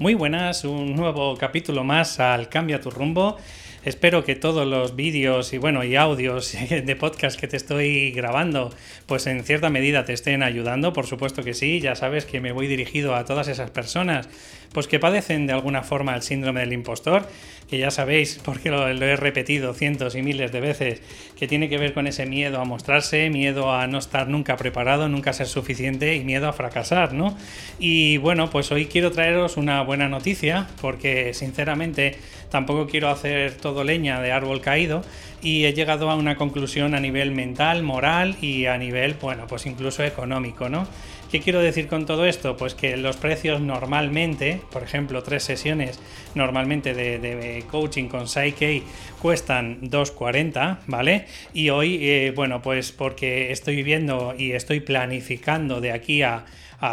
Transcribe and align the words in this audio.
Muy 0.00 0.14
buenas, 0.14 0.62
un 0.62 0.94
nuevo 0.94 1.36
capítulo 1.36 1.82
más 1.82 2.20
al 2.20 2.48
Cambia 2.48 2.80
tu 2.80 2.88
rumbo. 2.88 3.36
Espero 3.84 4.22
que 4.22 4.36
todos 4.36 4.64
los 4.64 4.94
vídeos 4.94 5.52
y 5.52 5.58
bueno 5.58 5.82
y 5.82 5.96
audios 5.96 6.56
de 6.70 6.94
podcast 6.94 7.38
que 7.38 7.48
te 7.48 7.56
estoy 7.56 8.12
grabando, 8.12 8.72
pues 9.06 9.26
en 9.26 9.42
cierta 9.42 9.70
medida 9.70 10.04
te 10.04 10.12
estén 10.12 10.44
ayudando. 10.44 10.92
Por 10.92 11.06
supuesto 11.06 11.42
que 11.42 11.52
sí. 11.52 11.80
Ya 11.80 11.96
sabes 11.96 12.26
que 12.26 12.40
me 12.40 12.52
voy 12.52 12.68
dirigido 12.68 13.16
a 13.16 13.24
todas 13.24 13.48
esas 13.48 13.72
personas, 13.72 14.28
pues 14.72 14.86
que 14.86 15.00
padecen 15.00 15.48
de 15.48 15.52
alguna 15.52 15.82
forma 15.82 16.14
el 16.14 16.22
síndrome 16.22 16.60
del 16.60 16.74
impostor, 16.74 17.26
que 17.68 17.78
ya 17.78 17.90
sabéis, 17.90 18.40
porque 18.42 18.70
lo, 18.70 18.88
he 18.88 19.16
repetido 19.16 19.74
cientos 19.74 20.14
y 20.14 20.22
miles 20.22 20.52
de 20.52 20.60
veces, 20.60 21.02
que 21.38 21.46
tiene 21.46 21.68
que 21.68 21.76
ver 21.76 21.92
con 21.92 22.06
ese 22.06 22.24
miedo 22.24 22.60
a 22.60 22.64
mostrarse, 22.64 23.28
miedo 23.30 23.72
a 23.72 23.86
no 23.86 23.98
estar 23.98 24.28
nunca 24.28 24.56
preparado, 24.56 25.08
nunca 25.08 25.32
ser 25.32 25.46
suficiente 25.46 26.16
y 26.16 26.24
miedo 26.24 26.48
a 26.48 26.52
fracasar, 26.52 27.12
¿no? 27.12 27.36
Y 27.78 28.16
bueno, 28.18 28.48
pues 28.48 28.72
hoy 28.72 28.86
quiero 28.86 29.12
traeros 29.12 29.56
una 29.56 29.82
buena 29.82 30.08
noticia, 30.08 30.66
porque 30.80 31.34
sinceramente 31.34 32.16
tampoco 32.50 32.86
quiero 32.86 33.10
hacer 33.10 33.52
todo 33.52 33.84
leña 33.84 34.20
de 34.22 34.32
árbol 34.32 34.62
caído 34.62 35.02
y 35.42 35.66
he 35.66 35.74
llegado 35.74 36.10
a 36.10 36.16
una 36.16 36.36
conclusión 36.36 36.94
a 36.94 37.00
nivel 37.00 37.32
mental, 37.32 37.82
moral 37.82 38.36
y 38.40 38.66
a 38.66 38.78
nivel, 38.78 39.14
bueno, 39.20 39.46
pues 39.46 39.66
incluso 39.66 40.02
económico, 40.02 40.68
¿no? 40.68 40.88
¿Qué 41.30 41.40
quiero 41.40 41.60
decir 41.60 41.88
con 41.88 42.06
todo 42.06 42.24
esto? 42.24 42.56
Pues 42.56 42.74
que 42.74 42.96
los 42.96 43.18
precios 43.18 43.60
normalmente, 43.60 44.62
por 44.72 44.82
ejemplo, 44.82 45.22
tres 45.22 45.42
sesiones 45.42 46.00
normalmente 46.34 46.94
de, 46.94 47.64
coaching 47.70 48.08
con 48.08 48.28
Psyche 48.28 48.82
cuestan 49.20 49.82
2,40, 49.82 50.78
¿vale? 50.86 51.26
Y 51.52 51.68
hoy, 51.68 51.98
eh, 52.00 52.32
bueno, 52.34 52.62
pues 52.62 52.92
porque 52.92 53.52
estoy 53.52 53.82
viendo 53.82 54.34
y 54.38 54.52
estoy 54.52 54.80
planificando 54.80 55.82
de 55.82 55.92
aquí 55.92 56.22
a 56.22 56.46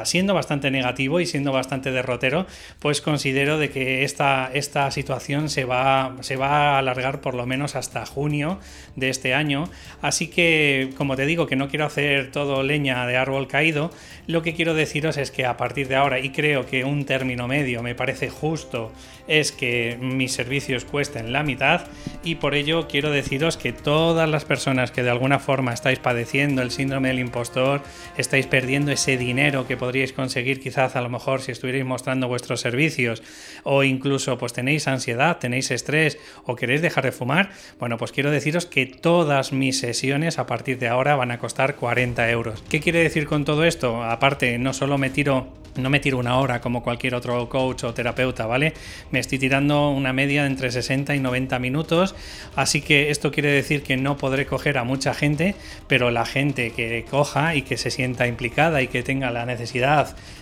siendo 0.03 0.33
bastante 0.33 0.72
negativo 0.72 1.19
y 1.19 1.25
siendo 1.25 1.52
bastante 1.52 1.91
derrotero, 1.91 2.45
pues 2.80 3.02
considero 3.02 3.58
de 3.58 3.69
que 3.69 4.03
esta, 4.03 4.50
esta 4.53 4.89
situación 4.91 5.50
se 5.50 5.66
va, 5.66 6.16
se 6.22 6.36
va 6.36 6.75
a 6.75 6.80
alargar 6.80 7.22
por 7.22 7.36
lo 7.36 7.45
menos 7.45 7.75
hasta 7.75 8.06
junio 8.06 8.59
de 8.95 9.09
este 9.09 9.33
año. 9.33 9.69
Así 10.02 10.28
que, 10.28 10.89
como 10.97 11.16
te 11.16 11.25
digo, 11.25 11.47
que 11.47 11.56
no 11.56 11.69
quiero 11.69 11.86
hacer 11.86 12.31
todo 12.31 12.63
leña 12.63 13.06
de 13.06 13.17
árbol 13.17 13.47
caído, 13.47 13.91
lo 14.28 14.41
que 14.41 14.56
quiero 14.56 14.73
deciros 14.73 15.17
es 15.17 15.30
que 15.31 15.45
a 15.45 15.58
partir 15.58 15.88
de 15.88 15.95
ahora, 15.95 16.19
y 16.19 16.30
creo 16.30 16.66
que 16.66 16.83
un 16.83 17.06
término 17.06 17.47
medio 17.47 17.83
me 17.83 17.95
parece 17.95 18.30
justo, 18.30 18.91
es 19.28 19.52
que 19.52 19.97
mis 20.00 20.33
servicios 20.33 20.86
cuesten 20.86 21.31
la 21.31 21.44
mitad 21.44 21.88
y 22.23 22.36
por 22.36 22.56
ello 22.56 22.88
quiero 22.88 23.11
deciros 23.11 23.58
que 23.58 23.73
todas 23.73 24.30
las 24.30 24.45
personas 24.45 24.91
que 24.91 25.03
de 25.03 25.09
alguna 25.09 25.39
forma 25.39 25.73
estáis 25.73 26.00
padeciendo 26.00 26.61
el 26.61 26.72
síndrome 26.72 27.09
del 27.09 27.19
impostor, 27.19 27.81
estáis 28.17 28.47
perdiendo 28.47 28.91
ese 28.91 29.17
dinero 29.17 29.67
que 29.67 29.74
podríais 29.75 30.13
conseguir 30.13 30.59
quizás 30.59 30.95
a 30.95 31.01
lo 31.01 31.09
mejor 31.09 31.41
si 31.41 31.51
estuvierais 31.51 31.85
mostrando 31.85 32.27
vuestros 32.27 32.61
servicios 32.61 33.23
o 33.63 33.83
incluso 33.83 34.37
pues 34.37 34.53
tenéis 34.53 34.87
ansiedad, 34.87 35.37
tenéis 35.37 35.71
estrés 35.71 36.17
o 36.45 36.55
queréis 36.55 36.81
dejar 36.81 37.05
de 37.05 37.11
fumar, 37.11 37.51
bueno 37.79 37.97
pues 37.97 38.11
quiero 38.11 38.31
deciros 38.31 38.65
que 38.65 38.85
todas 38.85 39.51
mis 39.51 39.79
sesiones 39.79 40.39
a 40.39 40.45
partir 40.45 40.79
de 40.79 40.87
ahora 40.87 41.15
van 41.15 41.31
a 41.31 41.39
costar 41.39 41.75
40 41.75 42.29
euros. 42.29 42.63
¿Qué 42.69 42.79
quiere 42.79 42.99
decir 42.99 43.25
con 43.25 43.45
todo 43.45 43.63
esto? 43.63 44.03
Aparte, 44.03 44.57
no 44.57 44.73
solo 44.73 44.97
me 44.97 45.09
tiro 45.09 45.47
no 45.77 45.89
me 45.89 45.99
tiro 45.99 46.17
una 46.17 46.37
hora 46.39 46.61
como 46.61 46.83
cualquier 46.83 47.15
otro 47.15 47.49
coach 47.49 47.83
o 47.83 47.93
terapeuta, 47.93 48.45
¿vale? 48.45 48.73
Me 49.11 49.19
estoy 49.19 49.39
tirando 49.39 49.89
una 49.89 50.13
media 50.13 50.43
de 50.43 50.47
entre 50.47 50.71
60 50.71 51.15
y 51.15 51.19
90 51.19 51.59
minutos, 51.59 52.15
así 52.55 52.81
que 52.81 53.09
esto 53.09 53.31
quiere 53.31 53.51
decir 53.51 53.83
que 53.83 53.97
no 53.97 54.17
podré 54.17 54.45
coger 54.45 54.77
a 54.77 54.83
mucha 54.83 55.13
gente, 55.13 55.55
pero 55.87 56.11
la 56.11 56.25
gente 56.25 56.71
que 56.71 57.05
coja 57.09 57.55
y 57.55 57.63
que 57.63 57.77
se 57.77 57.91
sienta 57.91 58.27
implicada 58.27 58.81
y 58.81 58.88
que 58.88 59.03
tenga 59.03 59.31
la 59.31 59.45
necesidad, 59.45 59.64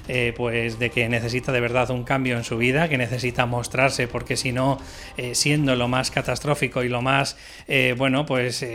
eh, 0.10 0.34
pues 0.36 0.80
de 0.80 0.90
que 0.90 1.08
necesita 1.08 1.54
de 1.54 1.62
verdad 1.62 1.90
un 1.90 2.04
cambio 2.04 2.36
en 2.36 2.44
su 2.44 2.58
vida, 2.58 2.90
que 2.90 2.98
necesita 2.98 3.46
mostrarse, 3.46 4.08
porque 4.08 4.36
si 4.36 4.52
no, 4.52 4.78
eh, 5.16 5.34
siendo 5.34 5.78
lo 5.78 5.88
más 5.88 6.12
catastrófico 6.12 6.84
y 6.84 6.90
lo 6.90 7.02
más, 7.02 7.38
eh, 7.70 7.96
bueno, 7.98 8.26
pues 8.26 8.66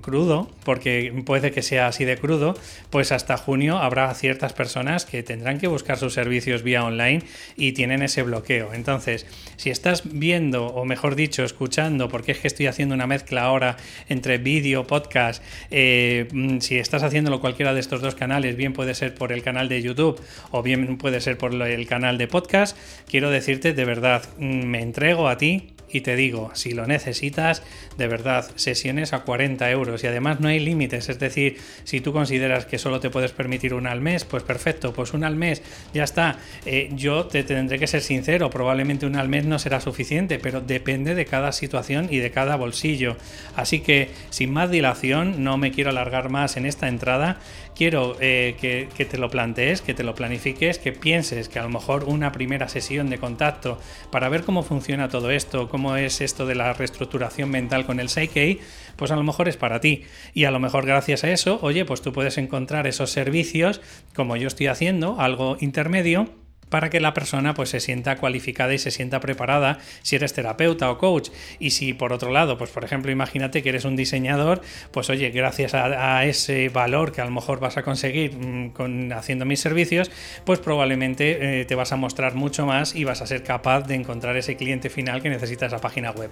crudo, 0.00 0.50
porque 0.64 1.22
puede 1.24 1.52
que 1.52 1.62
sea 1.62 1.86
así 1.86 2.04
de 2.04 2.16
crudo, 2.16 2.56
pues 2.90 3.12
hasta 3.12 3.36
junio 3.36 3.78
habrá 3.78 4.12
ciertas 4.14 4.52
personas 4.52 5.04
que 5.04 5.22
tendrán 5.22 5.58
que 5.58 5.68
buscar 5.68 5.98
sus 5.98 6.12
servicios 6.12 6.62
vía 6.62 6.84
online 6.84 7.22
y 7.56 7.72
tienen 7.72 8.02
ese 8.02 8.22
bloqueo. 8.22 8.74
Entonces, 8.74 9.26
si 9.56 9.70
estás 9.70 10.02
viendo, 10.04 10.66
o 10.66 10.84
mejor 10.84 11.14
dicho, 11.14 11.44
escuchando, 11.44 12.08
porque 12.08 12.32
es 12.32 12.38
que 12.38 12.48
estoy 12.48 12.66
haciendo 12.66 12.94
una 12.94 13.06
mezcla 13.06 13.42
ahora 13.42 13.76
entre 14.08 14.38
vídeo, 14.38 14.86
podcast, 14.86 15.42
mm, 15.70 16.58
si 16.58 16.78
estás 16.78 17.02
haciéndolo 17.02 17.40
cualquiera 17.40 17.74
de 17.74 17.80
estos 17.80 18.00
dos 18.00 18.14
canales, 18.14 18.56
bien 18.56 18.72
puede 18.72 18.94
ser 18.94 19.14
por 19.14 19.32
el 19.32 19.42
canal 19.42 19.68
de 19.68 19.83
YouTube 19.84 20.20
o 20.50 20.62
bien 20.62 20.98
puede 20.98 21.20
ser 21.20 21.38
por 21.38 21.54
el 21.54 21.86
canal 21.86 22.18
de 22.18 22.26
podcast, 22.26 22.76
quiero 23.08 23.30
decirte 23.30 23.72
de 23.72 23.84
verdad, 23.84 24.24
mm, 24.38 24.64
me 24.64 24.82
entrego 24.82 25.28
a 25.28 25.38
ti 25.38 25.74
y 25.94 26.00
te 26.00 26.16
digo, 26.16 26.50
si 26.54 26.72
lo 26.72 26.88
necesitas, 26.88 27.62
de 27.96 28.08
verdad, 28.08 28.50
sesiones 28.56 29.12
a 29.12 29.20
40 29.20 29.70
euros 29.70 30.02
y 30.02 30.08
además 30.08 30.40
no 30.40 30.48
hay 30.48 30.58
límites, 30.58 31.08
es 31.08 31.20
decir, 31.20 31.58
si 31.84 32.00
tú 32.00 32.12
consideras 32.12 32.66
que 32.66 32.78
solo 32.78 32.98
te 32.98 33.10
puedes 33.10 33.30
permitir 33.30 33.74
una 33.74 33.92
al 33.92 34.00
mes, 34.00 34.24
pues 34.24 34.42
perfecto, 34.42 34.92
pues 34.92 35.14
una 35.14 35.28
al 35.28 35.36
mes, 35.36 35.62
ya 35.92 36.02
está. 36.02 36.38
Eh, 36.66 36.90
yo 36.94 37.26
te 37.26 37.44
tendré 37.44 37.78
que 37.78 37.86
ser 37.86 38.00
sincero, 38.00 38.50
probablemente 38.50 39.06
una 39.06 39.20
al 39.20 39.28
mes 39.28 39.44
no 39.44 39.60
será 39.60 39.80
suficiente, 39.80 40.40
pero 40.40 40.60
depende 40.60 41.14
de 41.14 41.26
cada 41.26 41.52
situación 41.52 42.08
y 42.10 42.18
de 42.18 42.32
cada 42.32 42.56
bolsillo. 42.56 43.16
Así 43.54 43.78
que, 43.78 44.10
sin 44.30 44.52
más 44.52 44.72
dilación, 44.72 45.44
no 45.44 45.58
me 45.58 45.70
quiero 45.70 45.90
alargar 45.90 46.28
más 46.28 46.56
en 46.56 46.66
esta 46.66 46.88
entrada, 46.88 47.38
quiero 47.76 48.16
eh, 48.20 48.56
que, 48.60 48.88
que 48.96 49.04
te 49.04 49.18
lo 49.18 49.30
plantees, 49.30 49.80
que 49.80 49.94
te 49.94 50.02
lo 50.02 50.16
planifiques, 50.16 50.78
que 50.78 50.90
pienses 50.90 51.48
que 51.48 51.60
a 51.60 51.62
lo 51.62 51.68
mejor 51.68 52.04
una 52.04 52.32
primera 52.32 52.68
sesión 52.68 53.10
de 53.10 53.18
contacto 53.18 53.78
para 54.10 54.28
ver 54.28 54.42
cómo 54.42 54.64
funciona 54.64 55.08
todo 55.08 55.30
esto, 55.30 55.68
cómo 55.68 55.83
es 55.96 56.20
esto 56.20 56.46
de 56.46 56.54
la 56.54 56.72
reestructuración 56.72 57.50
mental 57.50 57.86
con 57.86 58.00
el 58.00 58.08
Psyche, 58.08 58.58
pues 58.96 59.10
a 59.10 59.16
lo 59.16 59.22
mejor 59.22 59.48
es 59.48 59.56
para 59.56 59.80
ti. 59.80 60.04
Y 60.32 60.44
a 60.44 60.50
lo 60.50 60.60
mejor 60.60 60.86
gracias 60.86 61.24
a 61.24 61.30
eso, 61.30 61.58
oye, 61.62 61.84
pues 61.84 62.02
tú 62.02 62.12
puedes 62.12 62.38
encontrar 62.38 62.86
esos 62.86 63.10
servicios, 63.10 63.80
como 64.14 64.36
yo 64.36 64.48
estoy 64.48 64.68
haciendo, 64.68 65.20
algo 65.20 65.56
intermedio 65.60 66.43
para 66.74 66.90
que 66.90 66.98
la 66.98 67.14
persona 67.14 67.54
pues 67.54 67.68
se 67.68 67.78
sienta 67.78 68.16
cualificada 68.16 68.74
y 68.74 68.78
se 68.78 68.90
sienta 68.90 69.20
preparada 69.20 69.78
si 70.02 70.16
eres 70.16 70.32
terapeuta 70.32 70.90
o 70.90 70.98
coach. 70.98 71.30
Y 71.60 71.70
si 71.70 71.92
por 71.92 72.12
otro 72.12 72.32
lado 72.32 72.58
pues 72.58 72.70
por 72.70 72.82
ejemplo 72.82 73.12
imagínate 73.12 73.62
que 73.62 73.68
eres 73.68 73.84
un 73.84 73.94
diseñador 73.94 74.60
pues 74.90 75.08
oye 75.08 75.30
gracias 75.30 75.72
a, 75.72 76.24
ese 76.24 76.70
valor 76.70 77.12
que 77.12 77.20
a 77.20 77.26
lo 77.26 77.30
mejor 77.30 77.60
vas 77.60 77.76
a 77.76 77.84
conseguir 77.84 78.34
mm, 78.34 78.70
con, 78.70 79.12
haciendo 79.12 79.44
mis 79.44 79.60
servicios 79.60 80.10
pues 80.44 80.58
probablemente 80.58 81.60
eh, 81.60 81.64
te 81.64 81.76
vas 81.76 81.92
a 81.92 81.96
mostrar 81.96 82.34
mucho 82.34 82.66
más 82.66 82.96
y 82.96 83.04
vas 83.04 83.22
a 83.22 83.28
ser 83.28 83.44
capaz 83.44 83.82
de 83.82 83.94
encontrar 83.94 84.36
ese 84.36 84.56
cliente 84.56 84.90
final 84.90 85.22
que 85.22 85.30
necesita 85.30 85.66
esa 85.66 85.80
página 85.80 86.10
web. 86.10 86.30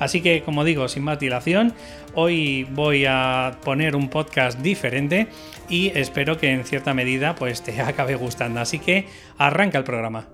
Así 0.00 0.22
que 0.22 0.42
como 0.42 0.64
digo 0.64 0.88
sin 0.88 1.04
más 1.04 1.20
dilación 1.20 1.72
hoy 2.14 2.64
voy 2.64 3.04
a 3.06 3.58
poner 3.62 3.94
un 3.94 4.08
podcast 4.08 4.58
diferente 4.58 5.28
y 5.68 5.92
espero 5.94 6.36
que 6.36 6.50
en 6.50 6.64
cierta 6.64 6.94
medida 6.94 7.34
pues 7.36 7.62
te 7.62 7.80
acabe 7.80 8.16
gustando. 8.16 8.60
Así 8.60 8.80
que 8.80 9.06
arranca 9.38 9.78
el 9.78 9.83
programa. 9.84 10.26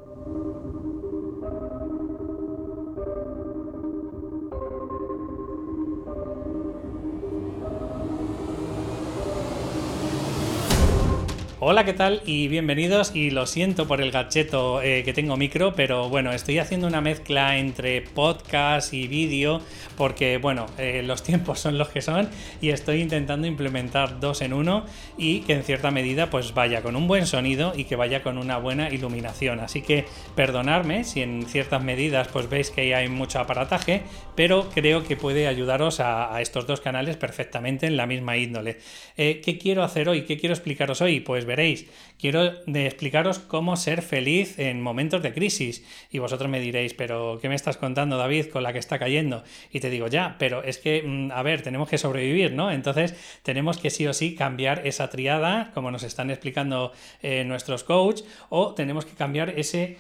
Hola, 11.63 11.85
¿qué 11.85 11.93
tal? 11.93 12.23
Y 12.25 12.49
bienvenidos. 12.49 13.15
Y 13.15 13.29
lo 13.29 13.45
siento 13.45 13.87
por 13.87 14.01
el 14.01 14.11
gacheto 14.11 14.81
eh, 14.81 15.03
que 15.05 15.13
tengo 15.13 15.37
micro, 15.37 15.75
pero 15.75 16.09
bueno, 16.09 16.33
estoy 16.33 16.59
haciendo 16.59 16.87
una 16.87 17.03
mezcla 17.03 17.59
entre 17.59 18.01
podcast 18.01 18.95
y 18.95 19.07
vídeo 19.09 19.61
porque, 19.99 20.39
bueno, 20.39 20.65
eh, 20.79 21.03
los 21.05 21.23
tiempos 21.31 21.61
son 21.61 21.77
los 21.77 21.91
que 21.91 22.01
son 22.01 22.31
y 22.63 22.71
estoy 22.71 23.03
intentando 23.03 23.47
implementar 23.47 24.21
dos 24.21 24.41
en 24.41 24.55
uno 24.55 24.87
y 25.19 25.41
que 25.41 25.53
en 25.53 25.63
cierta 25.63 25.91
medida 25.91 26.31
pues 26.31 26.55
vaya 26.55 26.81
con 26.81 26.97
un 26.97 27.07
buen 27.07 27.27
sonido 27.27 27.75
y 27.77 27.85
que 27.85 27.95
vaya 27.95 28.23
con 28.23 28.39
una 28.39 28.57
buena 28.57 28.89
iluminación. 28.89 29.61
Así 29.61 29.83
que 29.83 30.07
perdonadme 30.35 31.05
si 31.05 31.21
en 31.21 31.45
ciertas 31.45 31.85
medidas 31.85 32.29
pues 32.29 32.49
veis 32.49 32.71
que 32.71 32.95
hay 32.95 33.11
mucho 33.11 33.39
aparataje, 33.39 34.05
pero 34.35 34.71
creo 34.71 35.05
que 35.05 35.19
puede 35.19 35.47
ayudaros 35.47 36.01
a, 36.01 36.41
estos 36.41 36.67
dos 36.67 36.81
canales 36.81 37.19
perfectamente 37.19 37.87
en 37.87 37.99
la 37.99 38.07
misma 38.07 38.39
índole. 38.39 38.79
Eh, 39.19 39.43
¿Qué 39.45 39.59
quiero 39.59 39.83
hacer 39.83 40.09
hoy? 40.09 40.23
¿Qué 40.25 40.39
quiero 40.39 40.55
explicaros 40.55 41.03
hoy? 41.03 41.21
Pues 41.21 41.45
veréis, 41.51 41.87
quiero 42.21 42.45
explicaros 42.67 43.41
cómo 43.41 43.77
ser 43.77 44.03
feliz 44.03 44.59
en 44.59 44.81
momentos 44.81 45.23
de 45.23 45.33
crisis. 45.33 45.85
Y 46.11 46.19
vosotros 46.19 46.49
me 46.49 46.61
diréis, 46.61 46.95
pero 46.95 47.39
¿qué 47.43 47.49
me 47.49 47.55
estás 47.55 47.77
contando, 47.77 48.17
David, 48.17 48.47
con 48.47 48.63
la 48.63 48.73
que 48.73 48.79
está 48.79 48.99
cayendo? 48.99 49.43
Y 49.73 49.81
te 49.81 49.91
digo, 49.91 50.07
ya, 50.07 50.37
pero 50.39 50.63
es 50.63 50.79
que, 50.79 51.03
mm, 51.03 51.33
a 51.33 51.43
ver, 51.43 51.63
tenemos 51.63 51.89
que 51.89 51.99
sobrevivir, 51.99 52.53
¿no? 52.53 52.71
Entonces 52.71 53.15
tenemos 53.43 53.79
que 53.79 53.91
sí 53.91 54.07
o 54.07 54.13
sí 54.13 54.35
cambiar 54.35 54.87
esa 54.87 55.11
triada, 55.11 55.73
como 55.75 55.91
nos 55.91 56.05
están 56.05 56.31
explicando 56.31 56.93
eh, 57.23 57.45
nuestros 57.45 57.85
coaches, 57.85 58.25
o 58.49 58.75
tenemos 58.75 59.05
que 59.05 59.15
cambiar 59.15 59.51
ese 59.59 59.97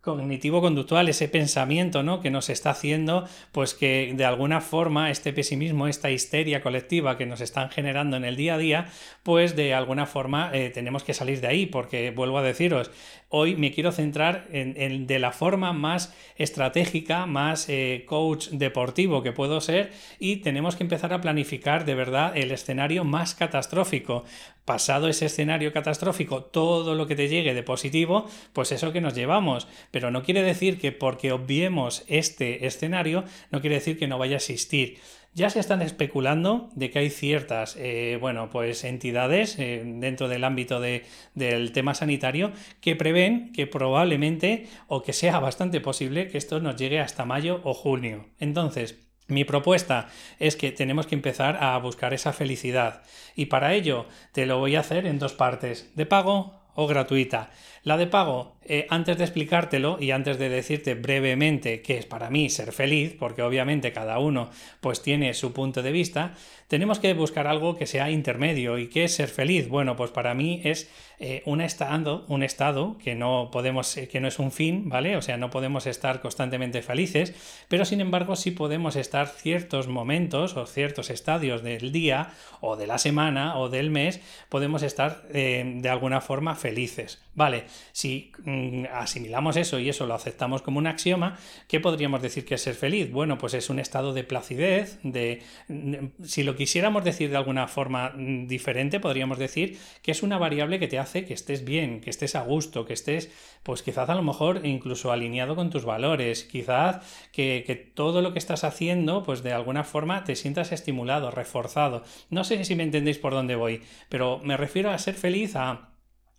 cognitivo-conductual, 0.00 1.08
ese 1.08 1.28
pensamiento 1.28 2.02
¿no? 2.02 2.20
que 2.20 2.30
nos 2.30 2.48
está 2.48 2.70
haciendo, 2.70 3.26
pues 3.52 3.74
que 3.74 4.14
de 4.16 4.24
alguna 4.24 4.60
forma 4.60 5.10
este 5.10 5.32
pesimismo, 5.32 5.88
esta 5.88 6.10
histeria 6.10 6.62
colectiva 6.62 7.18
que 7.18 7.26
nos 7.26 7.40
están 7.40 7.70
generando 7.70 8.16
en 8.16 8.24
el 8.24 8.36
día 8.36 8.54
a 8.54 8.58
día, 8.58 8.86
pues 9.22 9.56
de 9.56 9.74
alguna 9.74 10.06
forma 10.06 10.50
eh, 10.54 10.70
tenemos 10.70 11.04
que 11.04 11.12
salir 11.12 11.40
de 11.40 11.48
ahí, 11.48 11.66
porque 11.66 12.10
vuelvo 12.12 12.38
a 12.38 12.42
deciros, 12.42 12.90
hoy 13.28 13.56
me 13.56 13.72
quiero 13.72 13.92
centrar 13.92 14.46
en, 14.50 15.06
de 15.06 15.18
la 15.18 15.32
forma 15.32 15.72
más 15.72 16.14
estratégica, 16.36 17.26
más 17.26 17.68
eh, 17.68 18.04
coach 18.06 18.48
deportivo 18.48 19.22
que 19.22 19.32
puedo 19.32 19.60
ser 19.60 19.92
y 20.18 20.36
tenemos 20.36 20.76
que 20.76 20.82
empezar 20.82 21.12
a 21.12 21.20
planificar 21.20 21.84
de 21.84 21.94
verdad 21.94 22.36
el 22.36 22.50
escenario 22.50 23.04
más 23.04 23.34
catastrófico. 23.34 24.24
Pasado 24.64 25.08
ese 25.08 25.26
escenario 25.26 25.72
catastrófico, 25.72 26.44
todo 26.44 26.94
lo 26.94 27.06
que 27.06 27.16
te 27.16 27.28
llegue 27.28 27.54
de 27.54 27.62
positivo, 27.62 28.28
pues 28.52 28.72
eso 28.72 28.92
que 28.92 29.00
nos 29.00 29.14
llevamos. 29.14 29.66
Pero 29.90 30.10
no 30.10 30.22
quiere 30.22 30.42
decir 30.42 30.78
que 30.78 30.92
porque 30.92 31.32
obviemos 31.32 32.04
este 32.06 32.66
escenario, 32.66 33.24
no 33.50 33.60
quiere 33.60 33.76
decir 33.76 33.98
que 33.98 34.08
no 34.08 34.18
vaya 34.18 34.34
a 34.34 34.38
existir. 34.38 34.98
Ya 35.32 35.48
se 35.48 35.60
están 35.60 35.80
especulando 35.80 36.70
de 36.74 36.90
que 36.90 36.98
hay 36.98 37.10
ciertas, 37.10 37.76
eh, 37.78 38.18
bueno, 38.20 38.50
pues 38.50 38.82
entidades 38.82 39.56
eh, 39.60 39.82
dentro 39.84 40.26
del 40.26 40.42
ámbito 40.42 40.80
del 40.80 41.72
tema 41.72 41.94
sanitario 41.94 42.52
que 42.80 42.96
prevén 42.96 43.52
que 43.52 43.68
probablemente 43.68 44.66
o 44.88 45.02
que 45.02 45.12
sea 45.12 45.38
bastante 45.38 45.80
posible 45.80 46.26
que 46.28 46.38
esto 46.38 46.58
nos 46.58 46.74
llegue 46.74 46.98
hasta 46.98 47.24
mayo 47.24 47.60
o 47.62 47.74
junio. 47.74 48.26
Entonces, 48.40 48.98
mi 49.28 49.44
propuesta 49.44 50.08
es 50.40 50.56
que 50.56 50.72
tenemos 50.72 51.06
que 51.06 51.14
empezar 51.14 51.58
a 51.62 51.78
buscar 51.78 52.12
esa 52.12 52.32
felicidad 52.32 53.02
y 53.36 53.46
para 53.46 53.74
ello 53.74 54.06
te 54.32 54.46
lo 54.46 54.58
voy 54.58 54.74
a 54.74 54.80
hacer 54.80 55.06
en 55.06 55.20
dos 55.20 55.34
partes, 55.34 55.94
de 55.94 56.06
pago 56.06 56.60
o 56.74 56.88
gratuita. 56.88 57.50
La 57.82 57.96
de 57.96 58.06
pago, 58.06 58.56
eh, 58.62 58.86
antes 58.90 59.16
de 59.16 59.24
explicártelo 59.24 59.96
y 59.98 60.10
antes 60.10 60.38
de 60.38 60.50
decirte 60.50 60.94
brevemente 60.94 61.80
qué 61.80 61.96
es 61.96 62.04
para 62.04 62.28
mí 62.28 62.50
ser 62.50 62.72
feliz, 62.72 63.16
porque 63.18 63.40
obviamente 63.42 63.90
cada 63.92 64.18
uno 64.18 64.50
pues 64.82 65.00
tiene 65.00 65.32
su 65.32 65.54
punto 65.54 65.82
de 65.82 65.90
vista, 65.90 66.34
tenemos 66.68 67.00
que 67.00 67.14
buscar 67.14 67.46
algo 67.46 67.76
que 67.76 67.86
sea 67.86 68.10
intermedio. 68.10 68.78
¿Y 68.78 68.88
qué 68.88 69.04
es 69.04 69.14
ser 69.14 69.28
feliz? 69.28 69.66
Bueno, 69.68 69.96
pues 69.96 70.10
para 70.10 70.34
mí 70.34 70.60
es 70.62 70.90
eh, 71.18 71.42
un 71.46 71.62
estado, 71.62 72.26
un 72.28 72.42
estado 72.42 72.98
que 72.98 73.14
no 73.14 73.48
podemos, 73.50 73.96
eh, 73.96 74.08
que 74.08 74.20
no 74.20 74.28
es 74.28 74.38
un 74.38 74.52
fin, 74.52 74.88
¿vale? 74.88 75.16
O 75.16 75.22
sea, 75.22 75.38
no 75.38 75.48
podemos 75.50 75.86
estar 75.86 76.20
constantemente 76.20 76.82
felices, 76.82 77.34
pero 77.68 77.86
sin 77.86 78.02
embargo 78.02 78.36
sí 78.36 78.50
podemos 78.50 78.94
estar 78.94 79.26
ciertos 79.26 79.88
momentos 79.88 80.56
o 80.56 80.66
ciertos 80.66 81.08
estadios 81.10 81.62
del 81.62 81.92
día 81.92 82.30
o 82.60 82.76
de 82.76 82.86
la 82.86 82.98
semana 82.98 83.58
o 83.58 83.70
del 83.70 83.90
mes, 83.90 84.20
podemos 84.48 84.82
estar 84.82 85.26
de 85.28 85.88
alguna 85.88 86.20
forma 86.20 86.54
felices. 86.54 87.20
Vale, 87.34 87.64
si 87.92 88.32
mm, 88.44 88.84
asimilamos 88.92 89.56
eso 89.56 89.78
y 89.78 89.88
eso 89.88 90.06
lo 90.06 90.14
aceptamos 90.14 90.62
como 90.62 90.78
un 90.78 90.86
axioma, 90.86 91.38
¿qué 91.68 91.80
podríamos 91.80 92.22
decir 92.22 92.44
que 92.44 92.54
es 92.54 92.62
ser 92.62 92.74
feliz? 92.74 93.10
Bueno, 93.10 93.38
pues 93.38 93.54
es 93.54 93.70
un 93.70 93.78
estado 93.78 94.12
de 94.12 94.24
placidez, 94.24 94.98
de 95.02 95.42
mm, 95.68 96.22
si 96.22 96.42
lo 96.42 96.56
quisiéramos 96.56 97.04
decir 97.04 97.30
de 97.30 97.36
alguna 97.36 97.68
forma 97.68 98.10
mm, 98.10 98.46
diferente, 98.46 99.00
podríamos 99.00 99.38
decir 99.38 99.78
que 100.02 100.12
es 100.12 100.22
una 100.22 100.38
variable 100.38 100.78
que 100.78 100.88
te 100.88 100.98
hace 100.98 101.24
que 101.24 101.34
estés 101.34 101.64
bien, 101.64 102.00
que 102.00 102.10
estés 102.10 102.34
a 102.34 102.42
gusto, 102.42 102.84
que 102.84 102.92
estés, 102.92 103.30
pues 103.62 103.82
quizás 103.82 104.08
a 104.08 104.14
lo 104.14 104.22
mejor 104.22 104.64
incluso 104.64 105.12
alineado 105.12 105.56
con 105.56 105.70
tus 105.70 105.84
valores, 105.84 106.44
quizás 106.44 107.04
que, 107.32 107.64
que 107.66 107.76
todo 107.76 108.22
lo 108.22 108.32
que 108.32 108.38
estás 108.38 108.64
haciendo, 108.64 109.22
pues 109.22 109.42
de 109.42 109.52
alguna 109.52 109.84
forma 109.84 110.24
te 110.24 110.36
sientas 110.36 110.72
estimulado, 110.72 111.30
reforzado. 111.30 112.02
No 112.30 112.44
sé 112.44 112.64
si 112.64 112.74
me 112.74 112.82
entendéis 112.82 113.18
por 113.18 113.32
dónde 113.32 113.56
voy, 113.56 113.82
pero 114.08 114.40
me 114.42 114.56
refiero 114.56 114.90
a 114.90 114.98
ser 114.98 115.14
feliz 115.14 115.56
a 115.56 115.89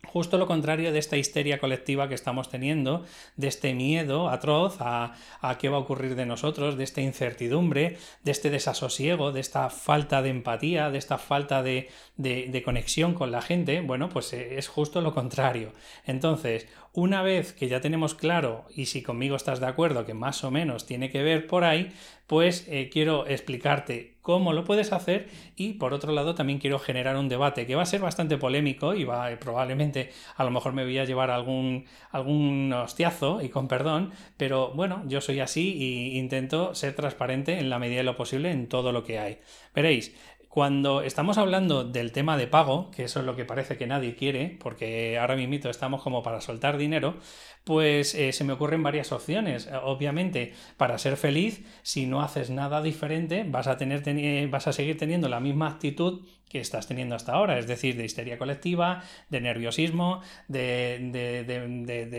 Justo 0.08 0.36
lo 0.36 0.48
contrario 0.48 0.92
de 0.92 0.98
esta 0.98 1.16
histeria 1.16 1.60
colectiva 1.60 2.08
que 2.08 2.14
estamos 2.14 2.50
teniendo, 2.50 3.04
de 3.36 3.46
este 3.46 3.72
miedo 3.72 4.28
atroz 4.28 4.76
a, 4.80 5.14
qué 5.58 5.68
va 5.68 5.76
a 5.76 5.80
ocurrir 5.80 6.16
de 6.16 6.26
nosotros, 6.26 6.76
de 6.76 6.84
esta 6.84 7.00
incertidumbre, 7.00 7.98
de 8.24 8.30
este 8.32 8.50
desasosiego, 8.50 9.30
de 9.30 9.40
esta 9.40 9.70
falta 9.70 10.20
de 10.20 10.30
empatía, 10.30 10.90
de 10.90 10.98
esta 10.98 11.18
falta 11.18 11.62
de, 11.62 11.88
de 12.16 12.62
conexión 12.64 13.14
con 13.14 13.30
la 13.30 13.42
gente, 13.42 13.80
bueno, 13.80 14.08
pues 14.08 14.32
eh, 14.32 14.58
es 14.58 14.68
justo 14.68 15.00
lo 15.00 15.14
contrario. 15.14 15.72
Entonces, 16.04 16.66
una 16.92 17.22
vez 17.22 17.54
que 17.54 17.68
ya 17.68 17.80
tenemos 17.80 18.14
claro, 18.14 18.66
y 18.74 18.86
si 18.86 19.02
conmigo 19.02 19.36
estás 19.36 19.60
de 19.60 19.66
acuerdo, 19.66 20.04
que 20.04 20.14
más 20.14 20.44
o 20.44 20.50
menos 20.50 20.84
tiene 20.84 21.10
que 21.10 21.22
ver 21.22 21.46
por 21.46 21.64
ahí, 21.64 21.90
pues 22.26 22.66
eh, 22.68 22.88
quiero 22.90 23.26
explicarte 23.26 24.14
cómo 24.22 24.52
lo 24.52 24.64
puedes 24.64 24.92
hacer 24.92 25.28
y 25.56 25.74
por 25.74 25.92
otro 25.92 26.12
lado 26.12 26.34
también 26.34 26.60
quiero 26.60 26.78
generar 26.78 27.16
un 27.16 27.28
debate 27.28 27.66
que 27.66 27.74
va 27.74 27.82
a 27.82 27.86
ser 27.86 28.00
bastante 28.00 28.38
polémico 28.38 28.94
y 28.94 29.04
va 29.04 29.28
probablemente 29.38 30.10
a 30.36 30.44
lo 30.44 30.50
mejor 30.50 30.72
me 30.72 30.84
voy 30.84 30.96
a 30.98 31.04
llevar 31.04 31.30
algún, 31.30 31.84
algún 32.10 32.72
hostiazo 32.72 33.42
y 33.42 33.48
con 33.48 33.68
perdón, 33.68 34.12
pero 34.36 34.70
bueno, 34.70 35.02
yo 35.06 35.20
soy 35.20 35.40
así 35.40 36.14
e 36.14 36.18
intento 36.18 36.74
ser 36.74 36.94
transparente 36.94 37.58
en 37.58 37.68
la 37.68 37.78
medida 37.78 37.98
de 37.98 38.04
lo 38.04 38.16
posible 38.16 38.50
en 38.50 38.68
todo 38.68 38.92
lo 38.92 39.02
que 39.02 39.18
hay. 39.18 39.38
Veréis, 39.74 40.14
cuando 40.52 41.00
estamos 41.00 41.38
hablando 41.38 41.82
del 41.82 42.12
tema 42.12 42.36
de 42.36 42.46
pago, 42.46 42.90
que 42.90 43.04
eso 43.04 43.20
es 43.20 43.24
lo 43.24 43.36
que 43.36 43.46
parece 43.46 43.78
que 43.78 43.86
nadie 43.86 44.14
quiere, 44.14 44.58
porque 44.60 45.18
ahora 45.18 45.34
mismo 45.34 45.70
estamos 45.70 46.02
como 46.02 46.22
para 46.22 46.42
soltar 46.42 46.76
dinero, 46.76 47.16
pues 47.64 48.14
eh, 48.14 48.34
se 48.34 48.44
me 48.44 48.52
ocurren 48.52 48.82
varias 48.82 49.12
opciones. 49.12 49.70
Obviamente, 49.82 50.52
para 50.76 50.98
ser 50.98 51.16
feliz, 51.16 51.64
si 51.80 52.04
no 52.04 52.20
haces 52.20 52.50
nada 52.50 52.82
diferente, 52.82 53.46
vas 53.48 53.66
a, 53.66 53.78
tener, 53.78 54.02
vas 54.50 54.66
a 54.66 54.74
seguir 54.74 54.98
teniendo 54.98 55.30
la 55.30 55.40
misma 55.40 55.68
actitud 55.68 56.26
que 56.50 56.60
estás 56.60 56.86
teniendo 56.86 57.14
hasta 57.14 57.32
ahora, 57.32 57.58
es 57.58 57.66
decir, 57.66 57.96
de 57.96 58.04
histeria 58.04 58.36
colectiva, 58.36 59.02
de 59.30 59.40
nerviosismo, 59.40 60.20
de, 60.48 60.98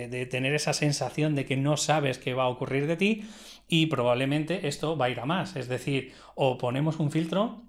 de 0.09 0.25
tener 0.25 0.55
esa 0.55 0.73
sensación 0.73 1.35
de 1.35 1.45
que 1.45 1.55
no 1.55 1.77
sabes 1.77 2.17
qué 2.17 2.33
va 2.33 2.45
a 2.45 2.49
ocurrir 2.49 2.87
de 2.87 2.97
ti 2.97 3.29
y 3.67 3.85
probablemente 3.85 4.67
esto 4.67 4.97
va 4.97 5.05
a 5.05 5.09
ir 5.11 5.19
a 5.19 5.27
más, 5.27 5.55
es 5.55 5.67
decir, 5.67 6.13
o 6.33 6.57
ponemos 6.57 6.97
un 6.97 7.11
filtro 7.11 7.61